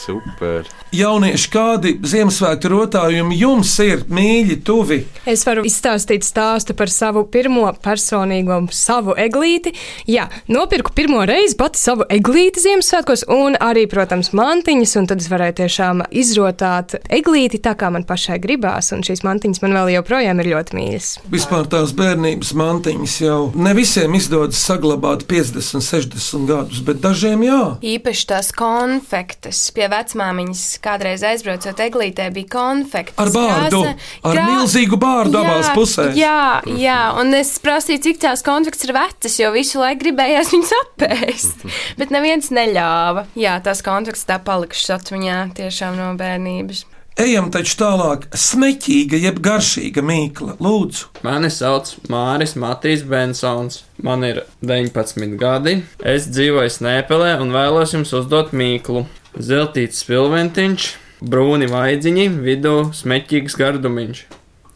Super. 0.00 0.79
Jaunieši, 0.90 1.46
kādi 1.54 1.92
Ziemassvētku 2.02 2.66
rotājumi 2.72 3.36
jums 3.38 3.76
ir 3.84 4.00
mīļi, 4.10 4.56
tuvi? 4.66 4.96
Es 5.22 5.44
varu 5.46 5.62
izstāstīt 5.68 6.24
stāstu 6.26 6.74
par 6.74 6.90
savu 6.90 7.22
pirmo 7.30 7.68
personīgo 7.78 8.56
savu 8.74 9.14
eglīti. 9.14 9.70
Jā, 10.10 10.24
nopirku 10.50 10.90
pirmo 10.96 11.22
reizi 11.30 11.54
pati 11.60 11.78
savu 11.78 12.08
eglīti 12.10 12.64
Ziemassvētkos, 12.64 13.22
un 13.30 13.54
arī, 13.62 13.84
protams, 13.90 14.32
mantiņas, 14.34 14.96
un 14.98 15.06
tad 15.12 15.22
es 15.22 15.28
varēju 15.30 15.56
tiešām 15.60 16.02
izrotāt 16.10 16.96
eglīti 17.06 17.62
tā, 17.62 17.76
kā 17.78 17.92
man 17.94 18.02
pašai 18.08 18.40
gribās, 18.42 18.90
un 18.90 19.06
šīs 19.06 19.22
mantiņas 19.22 19.62
man 19.62 19.78
vēl 19.78 19.92
joprojām 20.00 20.42
ir 20.42 20.50
ļoti 20.56 20.78
mīļas. 20.80 21.12
Vispār 21.30 21.70
tās 21.70 21.94
bērnības 21.94 22.52
mantiņas 22.58 23.16
jau 23.22 23.38
ne 23.54 23.76
visiem 23.78 24.18
izdodas 24.18 24.58
saglabāt 24.66 25.22
50, 25.30 25.86
60 25.86 26.50
gadus, 26.50 26.82
bet 26.82 26.98
dažiem 27.06 27.46
jā. 27.46 27.62
Īpaši 27.94 28.28
tās 28.34 28.50
konfektes 28.58 29.62
pie 29.76 29.86
vecmāmiņas 29.94 30.79
kādreiz 30.84 31.24
aizbraucot 31.26 31.80
eglītē, 31.86 32.28
bija 32.34 32.50
konfekts. 32.52 33.16
Ar 33.20 33.32
bārdu, 33.34 33.82
ar 34.26 34.42
milzīgu 34.50 34.98
bārdu 35.00 35.40
abās 35.40 35.72
pusēs. 35.76 36.14
Jā, 36.18 36.60
jā, 36.80 37.00
un 37.20 37.34
es 37.38 37.54
prasīju, 37.62 38.04
cik 38.08 38.22
tās 38.26 38.44
konfekts 38.46 38.86
ir 38.88 38.94
vecas, 38.96 39.40
jo 39.40 39.50
visu 39.56 39.82
laiku 39.82 40.04
gribējās 40.06 40.54
viņas 40.54 40.76
apēst. 40.82 41.66
Bet 42.00 42.14
neviens 42.14 42.52
neļāva. 42.54 43.28
Jā, 43.38 43.58
tās 43.64 43.84
konfekts 43.86 44.26
tā 44.28 44.40
palikušas 44.44 44.96
atmiņā 45.00 45.42
tiešām 45.60 46.00
no 46.00 46.14
bērnības. 46.20 46.86
Ejam 47.20 47.50
taču 47.52 47.74
tālāk. 47.76 48.22
Smeķīga, 48.32 49.18
jeb 49.20 49.40
garšīga 49.44 50.00
mīkla, 50.06 50.54
lūdzu. 50.62 51.10
Mani 51.26 51.50
sauc 51.52 51.90
Māris 52.08 52.54
Matīs 52.56 53.02
Bensons. 53.04 53.82
Man 54.00 54.24
ir 54.24 54.44
19 54.64 55.36
gadi. 55.40 55.82
Es 56.00 56.30
dzīvoju 56.32 56.72
Snēpelē 56.72 57.34
un 57.42 57.52
vēlos 57.52 57.92
jums 57.92 58.14
uzdot 58.16 58.54
mīklu. 58.56 59.04
Zeltīts 59.38 60.02
spilventiņš, 60.02 60.86
brūni 61.22 61.68
vaidziņi, 61.70 62.26
vidū 62.42 62.76
smeķīgs 62.98 63.54
gardumiņš. 63.60 64.22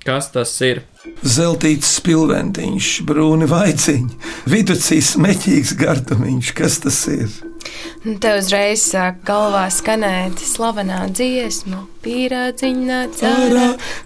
Kas 0.04 0.28
tas 0.30 0.52
ir? 0.62 0.82
Zeltīts 1.24 1.88
spilventiņš, 1.98 2.90
brūni 3.08 3.48
vaiciņi, 3.50 4.18
viducīs 4.52 5.14
meķīgs 5.20 5.74
gardumiņš. 5.80 6.52
Kas 6.54 6.78
tas 6.84 7.00
ir? 7.10 7.26
Un 8.04 8.20
Te 8.20 8.36
uzreiz 8.38 8.84
sāk 8.84 9.24
galvā 9.26 9.64
skanēt 9.72 10.44
slavenā 10.44 11.06
dziesma. 11.10 11.82
Pīrādziņa 12.04 12.86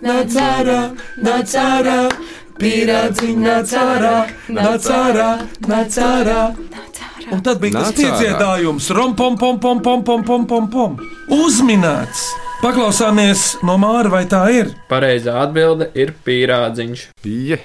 nāc 0.07 0.39
ārā, 0.39 0.83
nāc 1.27 1.59
ārā, 2.59 3.03
nāc 3.38 3.73
ārā. 3.79 4.16
Nāc 4.59 4.88
ārā, 4.90 5.29
nāc 5.68 5.99
ārā. 6.03 6.40
Un 7.31 7.42
tad 7.44 7.61
bija 7.61 7.79
tas 7.79 7.90
Nāc 7.92 7.94
ārā. 7.94 8.01
piedziedājums, 8.01 8.90
rompom, 8.97 9.37
pom, 9.38 9.59
pom, 9.61 9.81
pom, 9.83 10.03
pom, 10.05 10.25
pom, 10.25 10.47
pom, 10.47 10.68
pom. 10.73 10.99
Uzminēts! 11.29 12.48
Paklausāmies 12.59 13.61
no 13.62 13.77
Māra, 13.79 14.11
vai 14.11 14.25
tā 14.27 14.40
ir? 14.51 14.73
Pareizā 14.90 15.37
atbilde 15.44 15.92
ir 15.94 16.11
pīrādziņš. 16.27 17.05
Je. 17.23 17.59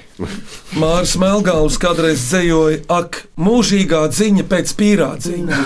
Mārs 0.77 1.15
Melngāls 1.17 1.79
kādreiz 1.81 2.21
dzējoja, 2.27 2.83
ak, 2.93 3.23
mūžīgā 3.41 4.03
dziņa 4.13 4.45
pēc 4.51 4.73
pīrādziņa. 4.77 5.57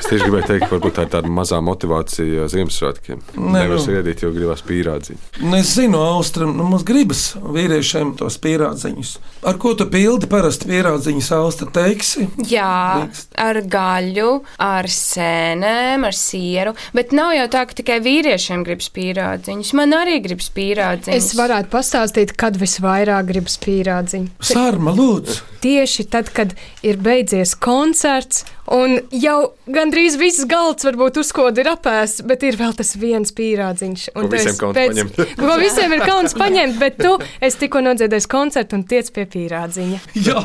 Es 0.00 0.08
tieši 0.08 0.26
gribēju 0.26 0.48
teikt, 0.48 0.66
varbūt 0.72 0.96
tā 0.96 1.04
ir 1.06 1.12
tāda 1.14 1.30
mazā 1.30 1.60
motivācija 1.62 2.48
Ziemassvētkiem. 2.50 3.20
Nē, 3.36 3.52
Nevar 3.60 3.78
nu. 3.78 3.84
sēdīt, 3.84 4.24
jo 4.26 4.32
gribās 4.34 4.64
pīrādziņu. 4.66 5.20
Es 5.60 5.76
zinu, 5.76 6.02
Austram, 6.02 6.56
nu, 6.58 6.66
mums 6.72 6.82
gribas 6.88 7.22
vīriešiem 7.38 8.16
tos 8.18 8.40
pierādziņus. 8.42 9.14
Ar 9.46 9.62
ko 9.62 9.76
tu 9.78 9.86
pildi 9.94 10.26
parasti 10.30 10.66
pierādziņus, 10.72 11.30
Austra, 11.38 11.70
teiksi? 11.78 12.26
Jā, 12.50 13.06
ar 13.46 13.62
gaļu, 13.62 14.34
ar 14.58 14.90
sēnēm, 14.90 16.10
ar 16.10 16.18
sieru. 16.18 16.74
Bet 16.98 17.14
nav 17.14 17.36
jau 17.38 17.46
tā, 17.54 17.64
ka 17.70 17.78
tikai 17.78 18.02
vīriešiem 18.02 18.66
gribas 18.72 18.88
pīrādziņus. 18.96 19.72
Man 19.76 19.92
arī 19.96 20.18
gribas 20.24 20.48
pīrādziņus. 20.56 21.12
Es 21.12 21.36
varētu 21.36 21.68
pastāstīt, 21.72 22.34
kad 22.40 22.56
visvairāk 22.60 23.28
gribas 23.28 23.58
pīrādziņu. 23.62 24.32
Sārma, 24.52 24.96
lūdzu! 24.96 25.52
Tieši 25.62 26.08
tad, 26.10 26.26
kad 26.34 26.56
ir 26.82 26.96
beidzies 26.98 27.52
koncerts, 27.54 28.42
un 28.66 28.96
jau 29.14 29.52
gandrīz 29.70 30.16
viss 30.18 30.42
galds 30.50 30.82
varbūt 30.88 31.20
uzkoda 31.22 31.62
ir 31.62 31.70
apēsts, 31.70 32.24
bet 32.26 32.42
ir 32.48 32.58
vēl 32.58 32.74
tas 32.74 32.90
viens 32.98 33.30
pīrādziņš. 33.36 34.08
Un 34.18 34.26
kauns 34.26 34.58
paņemt. 34.74 35.20
Ko 35.38 35.58
visiem 35.62 35.94
ir 35.94 36.02
kauns 36.02 36.34
paņemt, 36.34 36.80
bet 36.82 36.98
tu 36.98 37.12
esi 37.38 37.60
tikko 37.62 37.84
nodziedājis 37.86 38.26
koncertu 38.32 38.80
un 38.80 38.82
tiec 38.90 39.12
pie 39.14 39.28
pīrādziņa. 39.36 40.00
Jā, 40.18 40.42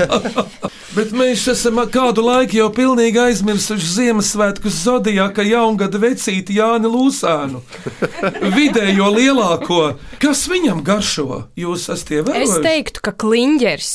bet 0.94 1.16
mēs 1.18 1.48
esam 1.56 1.82
kādu 1.90 2.28
laiku 2.28 2.60
jau 2.62 2.70
pilnīgi 2.78 3.24
aizmirsuši 3.26 3.90
Ziemassvētku 3.96 4.70
zodijā, 4.70 5.32
ka 5.34 5.46
jaungada 5.48 5.98
vecīti 6.06 6.60
Jāni 6.60 6.94
Lūsānu. 6.94 7.63
Vidējo 8.56 9.08
lielāko. 9.13 9.80
Kas 10.21 10.45
viņam 10.49 10.82
garšo? 10.86 11.43
Jūs 11.60 11.88
esat 11.93 12.12
Es 12.12 12.15
ievērojuši? 12.17 12.62
teiktu, 12.65 13.03
ka 13.06 13.12
kliņģers. 13.23 13.89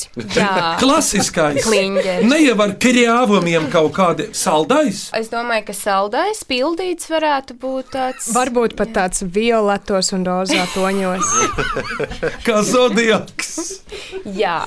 Klasiskais. 0.81 1.63
Kliņģeris. 1.67 2.29
Ne 2.31 2.39
jau 2.45 2.57
ar 2.65 2.75
krāvumiem 2.83 3.69
kaut 3.73 3.93
kādi 3.97 4.29
saldais. 4.37 5.07
Es 5.17 5.31
domāju, 5.33 5.67
ka 5.71 5.77
saldais 5.77 6.43
pildīts 6.49 7.09
varētu 7.11 7.57
būt 7.63 7.93
tāds. 7.97 8.31
Varbūt 8.37 8.77
pat 8.79 8.93
tāds 8.97 9.25
violetos 9.35 10.13
un 10.17 10.27
rozā 10.29 10.65
toņos. 10.75 11.33
Kā 12.47 12.63
zodiaks. 12.67 13.83
Jā. 14.37 14.61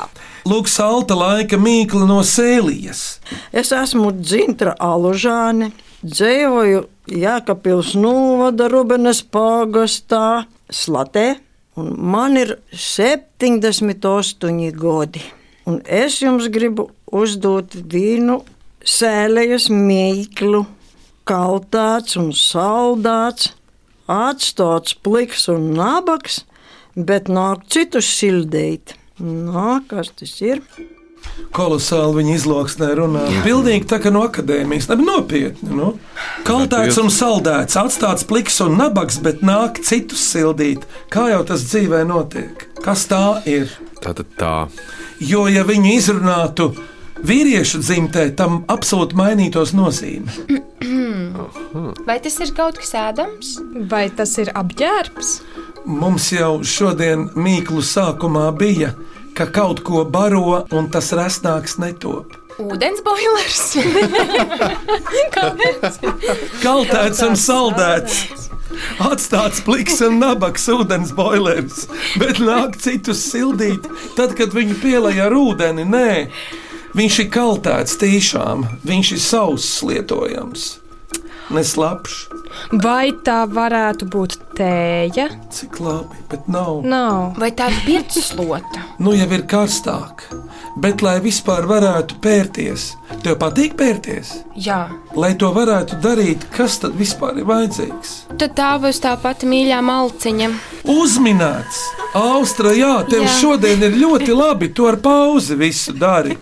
Lūk, 0.45 0.67
salta 0.69 1.15
laika 1.17 1.57
mīkla 1.57 2.05
no 2.09 2.19
sēlijas. 2.25 3.19
Es 3.55 3.71
esmu 3.73 4.11
Dzintra 4.19 4.75
Alužāne, 4.77 5.71
dzīvoju 6.05 6.83
Jēkabpils 7.05 7.91
novada 8.01 8.65
Rubenes 8.65 9.19
pāgastā 9.21 10.47
Slatē, 10.73 11.35
un 11.77 11.91
man 12.01 12.33
ir 12.39 12.55
78 12.73 14.71
gadi. 14.73 15.21
Un 15.69 15.81
es 15.85 16.17
jums 16.23 16.47
gribu 16.49 16.89
uzdot 17.13 17.75
vienu 17.93 18.39
sēlējas 18.81 19.69
mīklu, 19.69 20.65
kaltāts 21.29 22.17
un 22.17 22.33
saldāts, 22.33 23.53
atstāts 24.09 24.97
pliks 24.97 25.45
un 25.53 25.77
nabaks, 25.77 26.41
bet 26.97 27.29
nāk 27.29 27.69
citus 27.69 28.09
sildīt. 28.17 28.97
Nā, 29.21 29.81
kas 29.85 30.09
tas 30.17 30.41
ir? 30.41 30.61
Kolosāli 31.55 32.19
viņa 32.19 32.33
izloksnē 32.35 32.89
runā. 32.99 33.23
Pilnīgi 33.45 33.87
tā 33.87 33.99
kā 34.03 34.11
no 34.11 34.25
akadēmijas, 34.27 34.89
ne 34.91 34.97
nopietni. 35.03 35.71
Nu. 35.75 35.93
Kaltēts 36.47 36.99
un 36.99 37.11
saldēts, 37.13 37.77
atstāts 37.79 38.27
pliks 38.27 38.59
un 38.65 38.75
nabaks, 38.79 39.21
bet 39.23 39.43
nāk 39.45 39.79
citus 39.85 40.25
sildīt. 40.33 40.83
Kā 41.13 41.29
jau 41.31 41.43
tas 41.47 41.63
dzīvē 41.69 42.03
notiek? 42.09 42.67
Kas 42.83 43.07
tā 43.11 43.39
ir? 43.47 43.71
Tā 44.03 44.11
tad 44.17 44.35
tā. 44.39 44.57
Jo, 45.23 45.45
ja 45.47 45.63
viņu 45.67 45.95
izrunātu 45.95 46.73
vīriešu 47.25 47.79
dzimtē, 47.83 48.27
tam 48.35 48.63
absolūti 48.71 49.15
mainītos 49.17 49.71
nozīme. 49.77 50.31
Vai 52.05 52.19
tas 52.23 52.35
ir 52.43 52.51
kaut 52.57 52.79
kas 52.81 52.93
ēdams? 52.99 53.55
Vai 53.91 54.09
tas 54.13 54.35
ir 54.41 54.51
apģērbs? 54.55 55.31
Mums 55.85 56.31
jau 56.33 56.59
šodien 56.65 57.29
mīklu 57.37 57.83
sākumā 57.85 58.49
bija, 58.57 58.93
ka 59.35 59.49
kaut 59.51 59.83
ko 59.83 60.05
baro 60.07 60.63
un 60.71 60.89
tas 60.91 61.11
resnāks 61.15 61.77
netop. 61.81 62.37
Ūdens 62.55 63.01
boilers. 63.03 63.75
Kaltēts 66.63 67.19
un 67.25 67.35
saldēts. 67.35 68.45
Atstāts 69.03 69.61
pliks 69.63 69.99
un 70.03 70.17
nabaks 70.21 70.65
ūdens 70.71 71.11
boilers, 71.15 71.85
bet 72.19 72.39
nāk 72.43 72.77
citus 72.81 73.21
sildīt, 73.27 73.85
tad, 74.17 74.33
kad 74.39 74.55
viņu 74.55 74.79
pielāja 74.81 75.27
ar 75.27 75.35
ūdeni. 75.37 75.85
Nē, 75.87 76.09
viņš 76.97 77.19
ir 77.25 77.29
kaltēts 77.35 77.99
tīšām, 78.01 78.65
viņš 78.87 79.13
ir 79.15 79.21
sauss 79.23 79.83
lietojams, 79.85 80.67
neslapjš. 81.55 82.17
Vai 82.83 83.13
tā 83.27 83.43
varētu 83.51 84.09
būt 84.11 84.39
tēja? 84.57 85.27
Cik 85.53 85.79
labi, 85.83 86.19
bet 86.31 86.47
nav. 86.51 86.83
Nav. 86.87 87.35
Vai 87.39 87.51
tā 87.55 87.69
ir 87.73 87.81
pirkslota? 87.85 88.83
Nu 89.03 89.13
jau 89.15 89.27
ir 89.35 89.43
karstāk, 89.49 90.25
bet 90.81 91.03
lai 91.05 91.17
vispār 91.23 91.67
varētu 91.69 92.19
pērties, 92.23 92.87
tev 93.25 93.37
patīk 93.41 93.75
pērties? 93.79 94.31
Jā. 94.55 94.85
Lai 95.15 95.33
to 95.39 95.51
varētu 95.55 95.99
darīt, 96.03 96.47
kas 96.55 96.79
tad 96.83 96.95
vispār 96.99 97.41
ir 97.41 97.49
vajadzīgs? 97.49 98.15
Tad 98.39 98.55
tā 98.57 98.71
būs 98.81 99.01
tā 99.03 99.15
pati 99.21 99.49
mīļā 99.49 99.81
malciņa. 99.85 100.49
Uzminēts! 100.95 101.83
Austra, 102.15 102.71
jā, 102.71 103.01
tev 103.09 103.25
jā. 103.25 103.35
šodien 103.41 103.81
ir 103.83 103.97
ļoti 103.99 104.31
labi. 104.35 104.71
Tu 104.71 104.87
ar 104.87 104.95
pauzi 105.03 105.57
visu 105.59 105.95
dari. 105.99 106.37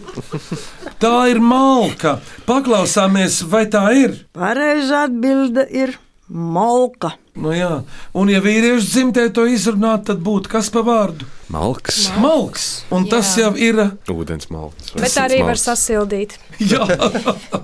Tā 1.02 1.16
ir 1.32 1.42
malka. 1.42 2.20
Paklausāmies, 2.48 3.42
vai 3.50 3.66
tā 3.72 3.88
ir? 3.98 4.14
Pareizā 4.38 5.08
atbilde 5.10 5.66
ir 5.74 5.98
malka. 6.28 7.18
Nu 7.34 7.50
jā, 7.50 7.82
un 8.14 8.30
ja 8.30 8.38
vīriešu 8.44 8.86
dzimtē 8.86 9.24
to 9.34 9.48
izrunāt, 9.50 10.04
tad 10.06 10.20
būtu 10.22 10.52
kas 10.52 10.70
pa 10.70 10.84
vārdu? 10.86 11.26
Malks. 11.54 12.12
Malks. 12.22 12.66
Un 12.94 13.08
tas 13.10 13.32
jau 13.38 13.52
ir. 13.58 13.80
Ūdens 14.10 14.52
malks. 14.54 14.94
Bet 14.98 15.18
arī 15.22 15.40
var 15.46 15.58
sasildīt. 15.60 16.36
Jā, 16.72 16.86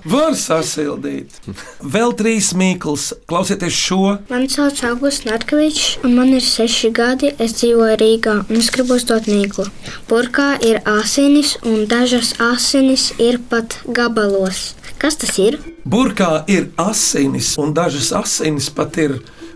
var 0.09 0.35
sasildīt. 0.37 1.37
Vēl 1.81 2.13
trīs 2.17 2.51
mīklas. 2.57 3.11
Klausieties 3.29 3.77
šo. 3.77 4.17
Mani 4.29 4.49
sauc 4.49 4.81
Augusts 4.89 5.25
Narkevičs, 5.29 6.01
un 6.05 6.17
man 6.17 6.33
ir 6.33 6.45
seši 6.45 6.91
gadi. 6.93 7.31
Es 7.41 7.55
dzīvoju 7.61 7.97
Rīgā, 8.01 8.35
un 8.49 8.61
es 8.61 8.69
gribu 8.73 8.97
uzdot 8.97 9.29
mīklu. 9.29 9.65
Burkā 10.09 10.51
ir 10.65 10.81
asinis, 10.89 11.55
un 11.65 11.85
dažas 11.89 12.35
asinis 12.51 13.11
ir 13.21 13.41
pat 13.49 13.79
gabalos. 13.85 14.73
Kas 14.99 15.15
tas 15.15 15.37
ir? 15.39 15.55
Burkā 15.87 16.43
ir 16.51 16.65
asinis, 16.79 17.53
un 17.61 17.71
dažas 17.71 18.09
asinis 18.11 18.67
pat 18.75 18.97
ir 18.99 19.13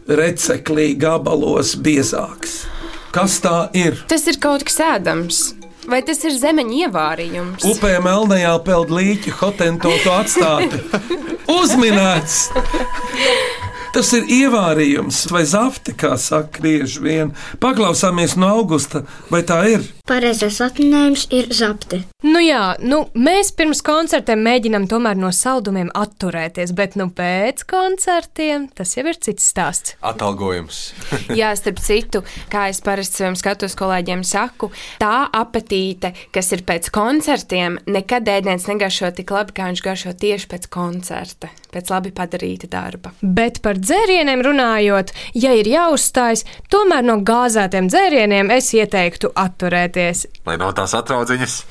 receklī 0.08 0.93
gabalos 0.95 1.73
biezāks. 1.75 2.62
Kas 3.13 3.41
tā 3.43 3.67
ir? 3.75 3.99
Tas 4.08 4.23
ir 4.32 4.39
kaut 4.39 4.63
kas 4.63 4.79
ēdams. 4.86 5.41
Vai 5.91 5.99
tas 6.08 6.23
ir 6.23 6.32
zemeņa 6.39 6.77
ievārījums? 6.86 7.65
Upē 7.73 7.97
melnajā 8.06 8.53
peld 8.63 8.93
līķi, 8.95 9.36
hotento 9.41 9.91
to 10.06 10.15
atstāti. 10.15 10.79
Uzminēts! 11.60 12.39
Tas 13.93 14.10
ir 14.17 14.23
ievārījums 14.25 15.27
vai 15.29 15.43
zafte, 15.45 15.93
kā 15.93 16.15
saka 16.17 16.63
bieži 16.65 17.01
vien. 17.03 17.34
Paklausāmies 17.62 18.34
no 18.41 18.47
augusta, 18.56 19.03
vai 19.29 19.43
tā 19.45 19.60
ir? 19.69 19.84
Pareizais 20.10 20.58
atminējums 20.65 21.27
ir 21.29 21.51
zapte. 21.53 21.99
Nu 22.25 22.41
jā, 22.41 22.73
nu, 22.82 23.03
mēs 23.13 23.51
pirms 23.53 23.84
koncertiem 23.86 24.41
mēģinām 24.47 24.88
tomēr 24.89 25.19
no 25.21 25.29
saldumiem 25.29 25.91
atturēties, 25.93 26.73
bet 26.73 26.97
nu 26.97 27.12
pēc 27.13 27.62
koncertiem 27.69 28.65
tas 28.73 28.95
jau 28.97 29.06
ir 29.12 29.19
cits 29.21 29.45
stāsts. 29.53 29.93
Atalgojums. 30.01 30.82
Jā, 31.39 31.53
starp 31.60 31.79
citu, 31.86 32.23
kā 32.49 32.65
es 32.73 32.82
parasti 32.82 33.21
saviem 33.21 33.38
skatos 33.38 33.77
kolēģiem 33.77 34.25
saku, 34.25 34.71
tā 35.03 35.27
apetīte, 35.29 36.15
kas 36.34 36.49
ir 36.58 36.65
pēc 36.65 36.89
koncertiem, 36.95 37.77
nekad 37.86 38.34
ēdiens 38.39 38.65
negaršo 38.71 39.13
tik 39.19 39.36
labi, 39.38 39.53
kā 39.53 39.69
viņš 39.69 39.86
garšo 39.86 40.17
tieši 40.17 40.49
pēc 40.56 40.71
koncerta, 40.73 41.53
pēc 41.73 41.86
labi 41.93 42.12
padarīta 42.15 42.67
darba. 42.71 43.13
Bet 43.21 43.62
par 43.65 43.75
dzērieniem 43.81 44.41
runājot, 44.45 45.13
ja 45.38 45.51
ir 45.57 45.67
jāuzstājas, 45.69 46.45
tomēr 46.73 47.03
no 47.07 47.15
gāzētiem 47.25 47.89
dzērieniem 47.91 48.51
es 48.53 48.73
ieteiktu 48.77 49.27
atturēties. 49.36 50.27
Lai 50.47 50.57
no 50.62 50.69
tās 50.77 50.93
atraudziņas. 50.97 51.53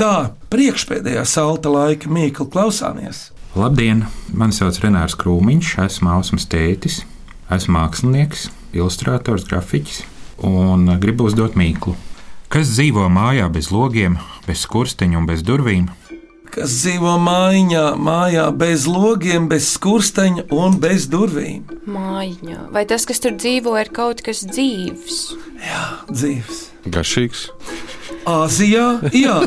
Tā, 0.00 0.14
priekšpēdējā 0.52 1.24
salta 1.28 1.68
laika 1.72 2.06
mīkla 2.10 2.46
klausāmies. 2.52 3.16
Labdien! 3.58 4.04
Mani 4.32 4.54
sauc 4.54 4.78
Renārs 4.80 5.16
Krūmiņš, 5.18 5.74
esmu 5.82 6.12
Ausmas 6.14 6.46
tētis, 6.48 7.02
esmu 7.50 7.74
mākslinieks, 7.76 8.46
ilustrators, 8.78 9.44
grafiķis 9.50 10.04
un 10.46 10.86
gribu 11.02 11.26
uzdot 11.28 11.58
mīklu. 11.58 11.96
Kas 12.50 12.70
dzīvo 12.72 13.08
mājā 13.12 13.50
bez 13.52 13.68
logiem, 13.74 14.16
bez 14.46 14.64
skursteņa 14.64 15.20
un 15.20 15.26
bez 15.28 15.44
durvīm? 15.46 15.90
Kas 16.50 16.72
dzīvo 16.80 17.12
mājiņā, 17.22 17.84
mājā 18.02 18.48
bez 18.58 18.86
logiem, 18.90 19.46
bez 19.50 19.68
skursteņa 19.76 20.48
un 20.50 20.80
bez 20.82 21.06
durvīm? 21.12 21.62
Mājiņā. 21.86 22.64
Vai 22.74 22.82
tas, 22.90 23.06
kas 23.06 23.22
tur 23.22 23.36
dzīvo, 23.38 23.76
ir 23.78 23.92
kaut 23.94 24.22
kas 24.26 24.42
dzīves? 24.48 25.20
Dzīves. 26.10 26.64
Garšīgs. 26.90 27.44
Āzijā, 28.30 28.88
jā. 29.14 29.38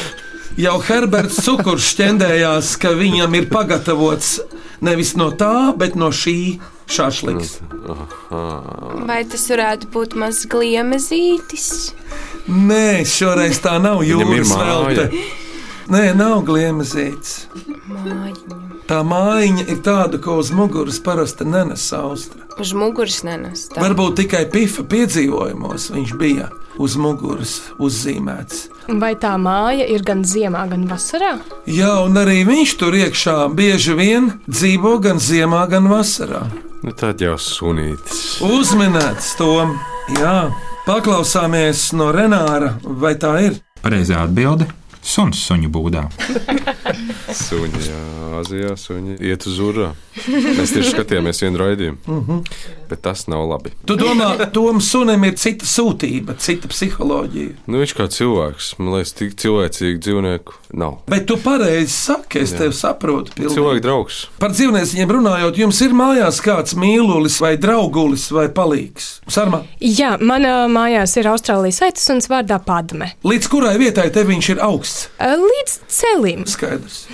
Jau 0.62 0.76
Herberts 0.84 1.40
Cukurs 1.46 1.86
šķendējās, 1.94 2.74
ka 2.82 2.92
viņam 2.98 3.32
ir 3.38 3.48
pagatavots 3.48 4.34
nevis 4.84 5.14
no 5.16 5.30
tā, 5.32 5.72
bet 5.78 5.96
no 5.96 6.10
šī 6.12 6.58
šāšliks. 6.92 7.54
Vai 9.08 9.22
tas 9.24 9.46
varētu 9.48 9.88
būt 9.94 10.18
mazs 10.20 10.44
gliemezītis? 10.52 11.70
Nē, 12.52 13.06
šoreiz 13.08 13.62
tā 13.64 13.78
nav 13.80 14.04
jūras 14.04 14.52
māja. 14.52 15.08
Nē, 15.90 16.12
nav 16.14 16.42
gliemezīts. 16.46 17.46
Mājiņa. 17.88 18.58
Tā 18.86 18.98
mājiņa 19.06 19.64
ir 19.70 19.78
tāda, 19.86 20.18
ko 20.22 20.36
uz 20.42 20.50
muguras 20.54 20.98
parasti 21.02 21.46
nenes 21.48 21.84
austra. 21.96 22.42
Uz 22.60 22.72
muguras 22.76 23.22
nenes. 23.24 23.68
tā. 23.72 23.80
Varbūt 23.82 24.18
tikai 24.22 24.44
pifa 24.52 24.82
piedzīvojumos 24.84 25.90
viņš 25.94 26.12
bija 26.20 26.50
uz 26.82 26.96
muguras 27.00 27.54
uzzīmēts. 27.82 28.66
Vai 29.00 29.14
tā 29.16 29.34
māja 29.40 29.86
ir 29.88 30.02
gan 30.06 30.24
ziemā, 30.26 30.66
gan 30.70 30.86
vasarā? 30.90 31.36
Jā, 31.66 31.94
un 32.04 32.18
arī 32.18 32.42
viņš 32.48 32.74
tur 32.80 32.96
iekšā 32.98 33.36
bieži 33.54 33.94
vien 33.98 34.32
dzīvo 34.48 34.98
gan 35.02 35.22
ziemā, 35.22 35.64
gan 35.70 35.88
vasarā. 35.90 36.44
Nu, 36.82 36.90
tad 36.92 37.22
jau 37.22 37.36
sunītis. 37.38 38.40
Uzminēts 38.42 39.36
to, 39.38 39.52
jā, 40.18 40.50
paklausāmies 40.86 41.92
no 41.94 42.10
Renāra, 42.14 42.74
vai 42.82 43.14
tā 43.14 43.36
ir? 43.46 43.60
Pareizā 43.82 44.24
atbilde- 44.26 44.66
suns 45.02 45.42
suņu 45.48 45.70
būdā. 45.72 46.06
Suņi, 47.42 47.82
jā, 47.88 48.02
Azijā 48.42 48.74
suņi 48.78 49.16
iet 49.22 49.46
uz 49.46 49.58
urā. 49.62 49.92
Mēs 50.28 50.74
tieši 50.74 50.92
skatījāmies 50.92 51.40
vienu 51.42 51.58
raidījumu, 51.62 51.98
Mhm. 52.06 52.40
bet 52.90 53.00
tas 53.02 53.26
nav 53.28 53.46
labi. 53.48 53.70
Tu 53.86 53.96
domā, 53.96 54.34
Tom 54.52 54.80
sunim 54.80 55.24
ir 55.24 55.32
cita 55.40 55.64
sūtība, 55.64 56.36
cita 56.38 56.68
psiholoģija. 56.68 57.54
Nu, 57.66 57.78
viņš 57.80 57.94
kā 57.96 58.06
cilvēks, 58.12 58.74
man 58.78 58.92
liekas, 58.98 59.14
tik 59.16 59.34
cilvēcīgu 59.40 59.98
dzīvnieku 60.04 60.52
nav. 60.74 60.98
Bet 61.08 61.26
tu 61.26 61.36
pareizi 61.36 61.88
saki, 61.94 62.40
es 62.40 62.52
Jā. 62.52 62.58
tevi 62.64 62.72
saprotu. 62.76 63.32
pilnīgi. 63.32 63.54
Cilvēku 63.56 63.80
draugs. 63.82 64.26
Par 64.38 64.50
dzīvniecībiem 64.50 65.08
runājot, 65.16 65.56
jums 65.56 65.80
ir 65.82 65.90
mājās 65.96 66.40
kāds 66.44 66.74
mīlulis 66.74 67.40
vai 67.40 67.56
draugulis 67.56 68.30
vai 68.30 68.48
palīgs? 68.48 69.20
Sarma, 69.28 69.62
Jā, 69.80 70.18
manā 70.20 70.66
mājās 70.68 71.16
ir 71.16 71.24
Austrālijas 71.32 71.80
aitas 71.82 72.08
un 72.10 72.18
vārdā 72.20 72.58
Padme. 72.64 73.12
līdz 73.24 73.48
kurai 73.48 73.76
vietai 73.78 74.10
te 74.12 74.22
viņš 74.24 74.48
ir 74.50 74.58
augsts? 74.60 75.08
Līdz 75.20 75.78
celim. 75.88 76.44
Skaidrs. 76.44 77.06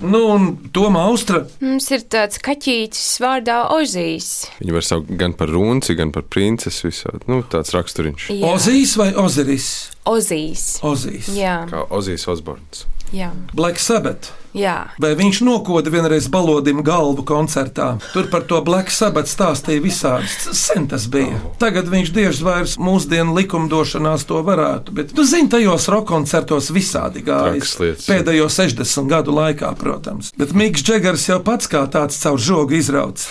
Nu, 0.00 0.26
un 0.34 0.47
Toma 0.72 1.04
Austra. 1.08 1.42
Mums 1.60 1.90
ir 1.94 2.04
tāds 2.10 2.38
kaķītis 2.44 3.04
vārdā 3.22 3.60
Ozīs. 3.74 4.46
Viņu 4.60 4.76
var 4.76 4.86
saukt 4.86 5.12
gan 5.20 5.32
par 5.38 5.48
runci, 5.52 5.94
gan 5.98 6.12
par 6.14 6.22
princesi. 6.30 6.86
Visādi. 6.88 7.22
Nu, 7.30 7.42
tāds 7.42 7.72
raksturiņš. 7.76 8.28
Jā. 8.36 8.52
Ozīs 8.54 8.96
vai 9.00 9.10
Oziris? 9.18 9.68
Ozīs. 10.08 10.66
Ozīs. 10.86 11.28
Jā, 11.36 11.60
Kā 11.70 11.84
Ozijas 11.92 12.26
Osborns. 12.32 12.86
jā. 13.12 13.30
Black 13.54 13.78
Sabbath. 13.78 14.32
Jā. 14.58 14.76
Vai 15.00 15.14
viņš 15.18 15.40
nokoda 15.46 15.92
vienreiz 15.92 16.28
balodim 16.32 16.82
galvu 16.86 17.24
koncertā? 17.26 17.94
Tur 18.12 18.28
par 18.32 18.44
to 18.50 18.60
Black 18.66 18.92
Sabbath 18.94 19.30
stāstīja 19.30 19.82
visādi. 19.84 20.28
Sen 20.56 20.88
tas 20.90 21.06
bija. 21.10 21.38
Tagad 21.62 21.88
viņš 21.90 22.12
diez 22.14 22.42
vairs 22.44 22.76
mūsdienu 22.82 23.36
likumdošanās 23.38 24.26
to 24.28 24.42
varētu, 24.46 24.94
bet 24.96 25.14
tu 25.16 25.26
zini, 25.28 25.50
tajos 25.52 25.88
roka 25.92 26.12
koncertos 26.12 26.70
visādi 26.74 27.22
gājis. 27.26 27.76
Pēdējo 28.08 28.48
60 28.52 29.10
gadu 29.10 29.34
laikā, 29.36 29.70
protams. 29.78 30.32
Bet 30.38 30.54
Mikls 30.56 30.84
Džegars 30.86 31.28
jau 31.28 31.38
pats 31.44 31.70
kā 31.70 31.84
tāds 31.92 32.18
caur 32.22 32.40
žogu 32.40 32.78
izrauts. 32.78 33.28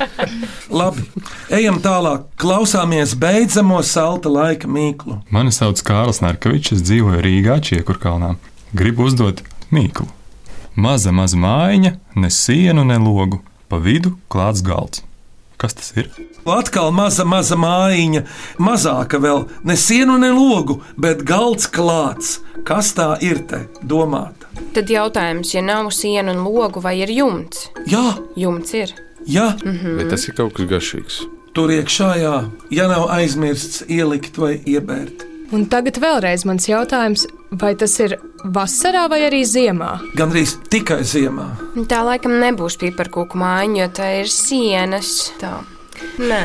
Labi, 0.80 1.04
ejam 1.54 1.80
tālāk. 1.84 2.28
Klausāmies 2.40 3.14
beidzamo 3.18 3.80
salta 3.86 4.32
laika 4.32 4.70
mīklu. 4.70 5.20
Mani 5.34 5.54
sauc 5.54 5.80
Kārls 5.86 6.22
Narkevičs, 6.24 6.78
es 6.78 6.84
dzīvoju 6.88 7.24
Rīgā, 7.24 7.60
Čiekurkalnā. 7.64 8.36
Gribu 8.76 9.08
uzdot 9.08 9.44
mīklu. 9.74 10.08
Maza, 10.78 11.10
maza 11.12 11.36
mājiņa, 11.40 11.90
ne 12.22 12.30
sienu, 12.30 12.84
ne 12.86 12.98
logu, 13.02 13.40
pa 13.68 13.80
vidu 13.82 14.12
klāts 14.30 14.62
galds. 14.62 15.02
Kas 15.58 15.74
tas 15.74 15.88
ir? 15.98 16.06
Atkal 16.46 16.92
maza, 16.94 17.24
maza 17.26 17.56
mājiņa, 17.58 18.20
mazāka 18.62 19.18
vēl, 19.20 19.42
ne 19.66 19.74
sienu, 19.76 20.14
ne 20.22 20.30
logu, 20.30 20.78
bet 20.96 21.24
galds 21.26 21.66
klāts. 21.74 22.36
Kas 22.68 22.92
tā 22.94 23.16
ir 23.26 23.42
te 23.50 23.64
domāta? 23.82 24.46
Tad 24.76 24.90
jautājums, 24.92 25.50
ja 25.56 25.64
nav 25.66 25.90
sienu 25.94 26.30
un 26.36 26.44
logu, 26.46 26.82
vai 26.84 26.94
ir 27.02 27.10
jumts? 27.10 27.66
Jā, 27.90 28.14
Jumts 28.38 28.74
ir. 28.78 28.94
jā. 29.26 29.50
Mhm. 29.64 29.98
Vai 29.98 30.06
tas 30.10 30.28
ir 30.28 30.34
kaut 30.38 30.54
kas 30.54 30.70
garšīgs? 30.70 31.18
tur 31.58 31.72
iekšā, 31.74 32.08
jā, 32.22 32.34
ja 32.70 32.84
nav 32.86 33.08
aizmirsts 33.10 33.82
ielikt 33.90 34.36
vai 34.38 34.60
iebērt. 34.62 35.24
Un 35.48 35.64
tagad 35.72 35.96
vēlreiz 36.02 36.44
mans 36.44 36.66
jautājums, 36.68 37.24
vai 37.60 37.72
tas 37.80 37.94
ir 38.04 38.18
vasarā 38.44 39.06
vai 39.08 39.22
arī 39.30 39.40
ziemā? 39.48 39.94
Gan 40.18 40.34
arī 40.34 40.44
tikai 40.68 41.00
ziemā. 41.08 41.48
Tā 41.88 42.02
laikam 42.04 42.36
nebūs 42.42 42.76
piparkūku 42.82 43.40
mājiņa, 43.40 43.80
jo 43.80 43.88
tā 43.96 44.12
ir 44.20 44.32
sienas. 44.32 45.14
Tā. 45.40 45.56
Nē, 46.18 46.40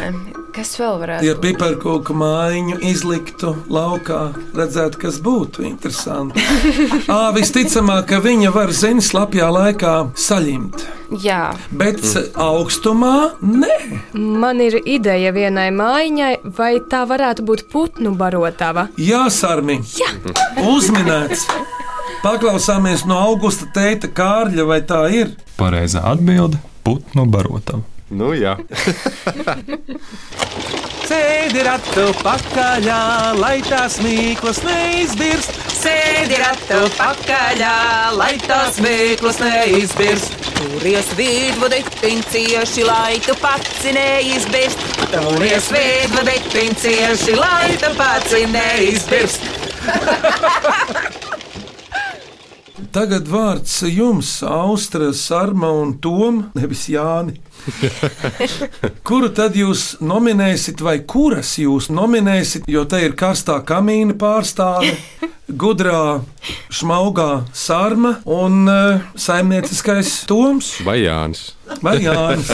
kas 0.54 0.76
vēl 0.80 1.00
varētu 1.02 1.26
Ja 1.28 1.34
būt? 1.36 1.42
piparkūku 1.46 2.14
mājiņu 2.18 2.78
izliktu 2.90 3.54
laukā, 3.74 4.20
redzētu, 4.58 5.00
kas 5.02 5.18
būtu 5.24 5.66
interesanti. 5.68 6.42
Ā, 7.14 7.32
visticamāk, 7.36 8.08
ka 8.12 8.20
viņa 8.24 8.52
var 8.56 8.74
ziņas 8.74 9.10
slapjā 9.14 9.50
laikā 9.54 9.94
saļimt. 10.16 10.86
Jā, 11.24 11.54
Bet 11.70 12.02
augstumā 12.42 13.14
nē. 13.42 13.78
Man 14.18 14.62
ir 14.66 14.80
ideja 14.86 15.34
vienai 15.36 15.70
mājiņai, 15.76 16.34
vai 16.58 16.72
tā 16.90 17.04
varētu 17.10 17.46
būt 17.46 17.68
putnu 17.74 18.16
barotava. 18.18 18.88
Jā, 18.98 19.26
Sārmi. 19.34 19.80
Uzminēts. 20.64 21.46
Paklausāmies 22.24 23.04
no 23.10 23.18
augusta 23.20 23.68
teita 23.76 24.08
Kārļa, 24.08 24.66
vai 24.70 24.80
tā 24.88 25.02
ir? 25.12 25.34
Pareizā 25.60 26.02
atbilde- 26.14 26.58
putnu 26.88 27.26
barotava. 27.28 27.84
Nu, 28.14 28.34
jā. 28.38 28.58
Sēdi 31.04 31.64
ratu 31.66 32.06
pakaļā, 32.24 33.00
lai 33.38 33.58
tās 33.66 33.98
mīklas 34.02 34.62
neizbirst. 34.66 35.58
Sēdi 35.74 36.38
ratu 36.40 36.80
pakaļā, 36.96 37.74
lai 38.16 38.32
tās 38.46 38.80
mīklas 38.84 39.42
neizbirst. 39.44 40.38
Turies 40.56 41.10
vidvadītiņ 41.20 42.24
cieši, 42.32 42.86
lai 42.88 43.20
tu 43.26 43.36
pats 43.42 43.84
neizbirst. 43.98 44.88
Turies 45.12 45.68
vidvadītiņ 45.76 46.80
cieši, 46.86 47.36
lai 47.42 47.76
tu 47.84 47.92
pats 48.00 48.38
neizbirst. 48.56 49.52
Tagad 52.94 53.26
vārds 53.26 53.80
jums, 53.90 54.28
Austra, 54.46 55.08
Sarma 55.18 55.72
un 55.74 55.96
Toma, 55.98 56.52
nevis 56.54 56.84
Jāni. 56.94 57.40
Kuru 59.08 59.32
tad 59.34 59.58
jūs 59.58 59.96
nominēsiet, 60.04 60.84
vai 60.86 61.00
kuras 61.02 61.56
jūs 61.58 61.88
nominēsiet, 61.90 62.68
jo 62.70 62.84
te 62.86 63.00
ir 63.02 63.16
karstā 63.18 63.56
kamīna 63.66 64.14
pārstāve, 64.22 64.94
gudrā, 65.64 66.22
smaugā 66.70 67.48
sarma 67.58 68.20
un 68.30 68.70
uh, 68.70 69.02
saimnieciskais 69.18 70.14
Toms 70.30 70.76
Vai 70.86 71.00
Jānis? 71.02 71.48
Vai 71.82 71.98
Jānis. 72.04 72.52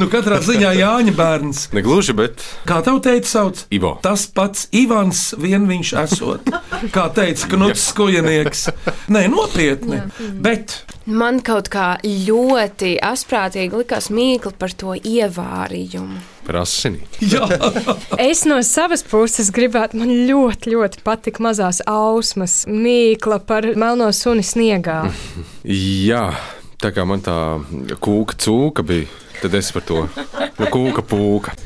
Nu, 0.00 0.08
katrā 0.12 0.40
ziņā 0.44 0.72
Jāņa 0.78 1.14
bērns. 1.16 1.66
Negluži, 1.76 2.14
bet 2.16 2.42
Kā 2.68 2.80
tev 2.86 3.00
teica, 3.04 3.28
sauc? 3.28 3.64
Ivo. 3.74 3.96
Tas 4.04 4.26
pats 4.32 4.66
Ivans, 4.76 5.28
vien 5.40 5.66
viņš 5.68 5.92
esot. 6.06 6.50
Kā 6.94 7.08
teica 7.14 7.48
Knuts 7.52 7.88
Skujanieks. 7.92 8.66
Nē, 9.12 9.26
nopietni. 9.32 10.02
Bet 10.42 10.80
man 11.06 11.40
kaut 11.46 11.70
kā 11.72 11.94
ļoti 12.02 12.96
asprātīgi 13.06 13.82
likās 13.84 14.10
mīkla 14.10 14.52
par 14.58 14.74
to 14.74 14.96
ievārījumu. 14.98 16.18
par 16.46 16.60
asini. 16.62 17.00
Es 18.22 18.44
no 18.46 18.58
savas 18.62 19.02
puses 19.06 19.50
gribētu, 19.54 19.98
man 19.98 20.12
ļoti, 20.28 20.70
ļoti 20.74 21.02
patīk 21.06 21.40
mazās 21.42 21.80
ausmas, 21.90 22.60
mīkla 22.70 23.40
par 23.46 23.66
melno 23.74 24.12
suni 24.14 24.44
sniegā. 24.46 25.00
Jā, 25.66 26.28
tā 26.82 26.92
kā 26.94 27.04
man 27.08 27.22
tā 27.24 27.36
kūka 28.02 28.36
cūka 28.40 28.84
bija, 28.86 29.08
tad 29.40 29.54
es 29.58 29.70
par 29.74 29.84
to 29.88 30.04
nu, 30.06 30.68
kūka 30.72 31.04
pūka. 31.06 31.56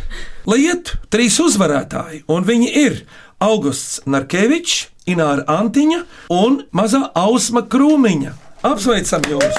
Lai 0.48 0.62
iet 0.66 0.94
trīs 1.12 1.38
uzvarētāji, 1.42 2.24
un 2.30 2.46
viņi 2.46 2.70
ir 2.84 3.02
Augusts 3.40 4.00
Narkevičs, 4.10 4.88
Ināra 5.10 5.46
Antiņa 5.50 6.02
un 6.36 6.60
Mazā 6.76 7.06
Ausma 7.18 7.64
Krūmiņa. 7.66 8.34
Apsveicam 8.68 9.24
jūs! 9.30 9.56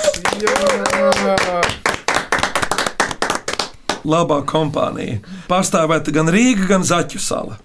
Labā 4.06 4.40
kompānija. 4.50 5.20
Pārstāvēta 5.50 6.14
gan 6.14 6.30
Rīga, 6.34 6.68
gan 6.70 6.86
Zaķu 6.86 7.22
sala. 7.22 7.58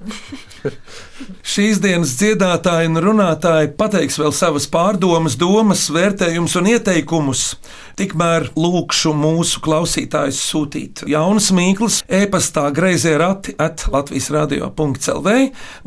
Šīs 1.47 1.79
dienas 1.81 2.13
dziedātāji 2.21 2.91
un 2.91 3.01
runātāji 3.01 3.71
pateiks 3.79 4.19
vēl 4.21 4.35
savas 4.37 4.67
pārdomas, 4.69 5.37
domas, 5.41 5.87
vērtējumus 5.95 6.57
un 6.61 6.69
ieteikumus. 6.75 7.45
Tikmēr 7.97 8.51
lūkšu 8.61 9.15
mūsu 9.17 9.63
klausītājus 9.65 10.43
sūtīt 10.45 11.07
jaunas 11.09 11.49
mīklas, 11.57 12.03
e-pastā 12.13 12.67
grazē 12.77 13.15
rati 13.23 13.55
at 13.57 13.87
Latvijas 13.89 14.29
radio.clv 14.35 15.37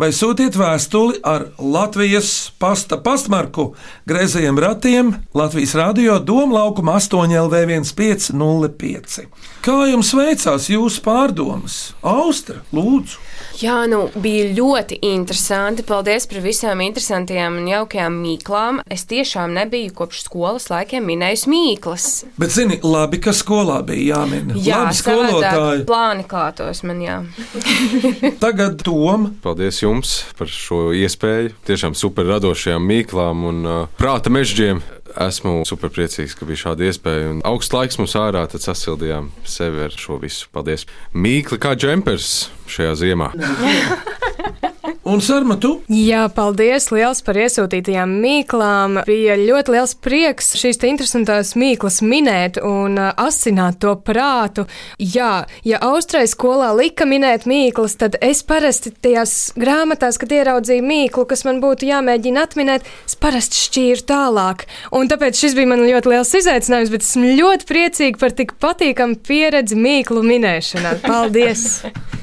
vai 0.01 0.09
sūtiet 0.17 0.57
vēstuli 0.57 1.21
ar 1.21 1.51
Latvijas 1.61 2.31
pasta 2.57 2.97
pastmarku 2.97 3.69
grazējiem 4.09 4.57
ratiem 4.65 5.13
Latvijas 5.37 5.75
radio 5.77 6.17
Doma 6.17 6.63
laukuma 6.63 6.97
8 6.97 7.37
LV 7.45 7.61
1505. 7.93 9.29
Kā 9.61 9.77
jums 9.91 10.15
veicās 10.17 10.71
jūsu 10.73 11.05
pārdomas? 11.05 11.81
Austra, 12.01 12.63
lūdzu! 12.73 13.28
Jā, 13.59 13.81
nu 13.91 14.05
bija 14.15 14.45
ļoti 14.55 15.01
interesanti. 15.03 15.83
Paldies 15.83 16.23
par 16.31 16.39
visām 16.45 16.79
interesantajām 16.85 17.57
un 17.59 17.65
jaukajām 17.67 18.15
mīklām. 18.21 18.77
Es 18.87 19.03
tiešām 19.09 19.51
nebiju 19.57 19.91
kopš 19.97 20.21
skolas 20.29 20.69
laikiem 20.71 21.03
minējusi 21.09 21.51
mīklas. 21.51 22.05
Bet, 22.39 22.53
zini, 22.55 22.77
labi, 22.79 23.19
ka 23.19 23.33
skolā 23.35 23.81
bija 23.83 24.15
jāmin. 24.15 24.53
Jā, 24.55 24.85
labi, 24.85 24.95
skolotāji. 25.01 25.83
plāni 25.89 26.23
klātos 26.29 26.85
man, 26.87 27.03
jā. 27.03 27.17
Tagad 28.45 28.79
Tom. 28.87 29.33
Paldies 29.43 29.81
jums 29.83 30.21
par 30.39 30.47
šo 30.47 30.93
iespēju. 30.95 31.51
Tiešām 31.67 31.99
super 31.99 32.31
radošajām 32.31 32.87
mīklām 32.93 33.43
un 33.51 33.61
uh, 33.67 33.83
prāta 33.99 34.31
mežģiem. 34.31 34.79
Esmu 35.17 35.63
super 35.67 35.91
priecīgs, 35.93 36.35
ka 36.37 36.47
bija 36.49 36.63
šāda 36.65 36.89
iespēja. 36.89 37.33
Un 37.33 37.41
augsts 37.47 37.73
laiks 37.75 37.99
mums 38.01 38.15
ārā, 38.19 38.45
tad 38.51 38.63
sasildījām 38.65 39.31
sevi 39.47 39.85
ar 39.87 39.95
šo 39.95 40.19
visu. 40.21 40.49
Paldies! 40.53 40.85
Mīkli 41.13 41.59
kā 41.61 41.75
džempers 41.79 42.49
šajā 42.69 42.95
ziemā. 43.03 43.33
Un 45.09 45.23
Sarma, 45.25 45.55
tu? 45.57 45.71
Jā, 45.89 46.27
paldies 46.29 46.91
liels 46.93 47.23
par 47.25 47.37
iesūtītajām 47.41 48.11
mīklām. 48.21 48.99
Bija 49.07 49.33
ļoti 49.39 49.73
liels 49.73 49.95
prieks 49.97 50.51
šīs 50.59 50.77
te 50.77 50.91
interesantās 50.91 51.55
mīklas 51.57 51.97
minēt 52.05 52.59
un 52.61 52.99
uh, 53.01 53.07
asināt 53.17 53.79
to 53.81 53.95
prātu. 54.05 54.67
Jā, 55.01 55.47
ja 55.65 55.79
Austrai 55.87 56.27
skolā 56.29 56.67
lika 56.77 57.07
minēt 57.09 57.47
mīklas, 57.49 57.97
tad 57.97 58.19
es 58.21 58.43
parasti 58.45 58.91
tajās 58.93 59.33
grāmatās, 59.57 60.19
kad 60.21 60.35
ieraudzīju 60.37 60.85
mīklu, 60.85 61.25
kas 61.31 61.41
man 61.47 61.57
būtu 61.63 61.89
jāmēģina 61.89 62.45
atminēt, 62.45 62.85
es 63.09 63.17
parasti 63.17 63.63
šķīru 63.63 64.05
tālāk. 64.13 64.67
Un 64.93 65.09
tāpēc 65.09 65.41
šis 65.41 65.57
bija 65.57 65.71
man 65.73 65.87
ļoti 65.89 66.13
liels 66.13 66.35
izaicinājums, 66.37 66.93
bet 66.93 67.07
esmu 67.07 67.33
ļoti 67.41 67.71
priecīga 67.73 68.21
par 68.21 68.37
tik 68.37 68.53
patīkamu 68.61 69.17
pieredzi 69.25 69.79
mīklu 69.79 70.21
minēšanā. 70.35 70.99
Paldies! 71.09 71.65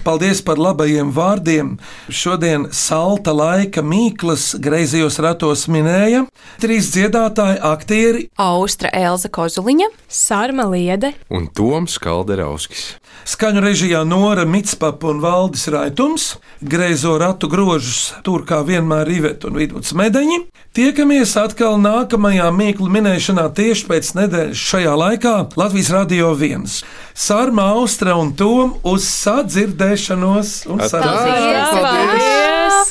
Paldies 0.06 0.38
par 0.46 0.60
labajiem 0.62 1.08
vārdiem. 1.10 1.72
Šodien 2.14 2.68
salta 2.76 3.32
laika 3.32 3.82
mīklas 3.82 4.50
greizajos 4.62 5.16
ratos 5.24 5.64
minēja 5.72 6.26
trīs 6.60 6.90
dziedātāji, 6.94 7.58
aktieri 7.64 8.26
Austra 8.40 8.90
Elza 8.94 9.30
Kozuliņa, 9.32 9.88
Sārma 10.12 10.68
Liede 10.70 11.14
un 11.32 11.48
Toms 11.48 11.96
Kalderauskis. 12.02 12.94
Skaņu 13.26 13.62
režijā 13.64 14.04
Nora 14.06 14.44
Mitspapa 14.46 15.08
un 15.10 15.22
Valdis 15.24 15.66
Raitums, 15.72 16.36
greizo 16.60 17.16
ratu 17.18 17.48
grožus 17.50 18.12
tur 18.26 18.44
kā 18.46 18.60
vienmēr 18.66 19.10
Iveta 19.16 19.48
un 19.50 19.58
Vidvuds 19.58 19.96
Medeņi. 19.96 20.44
Tiekamies 20.76 21.30
atkal 21.40 21.78
nākamajā 21.80 22.50
mīklu 22.52 22.90
minēšanā 22.92 23.46
tieši 23.56 23.86
pēc 23.88 24.10
nedēļas 24.18 24.60
šajā 24.60 24.92
laikā 25.00 25.32
Latvijas 25.56 25.88
Radio 25.94 26.34
1. 26.36 26.66
Sārma 27.16 27.70
Austra 27.78 28.12
un 28.20 28.34
Tom 28.36 28.74
uz 28.84 29.06
sadzirdēšanos 29.08 30.50
un 30.68 30.84
sadzirdēšanos! 30.84 32.85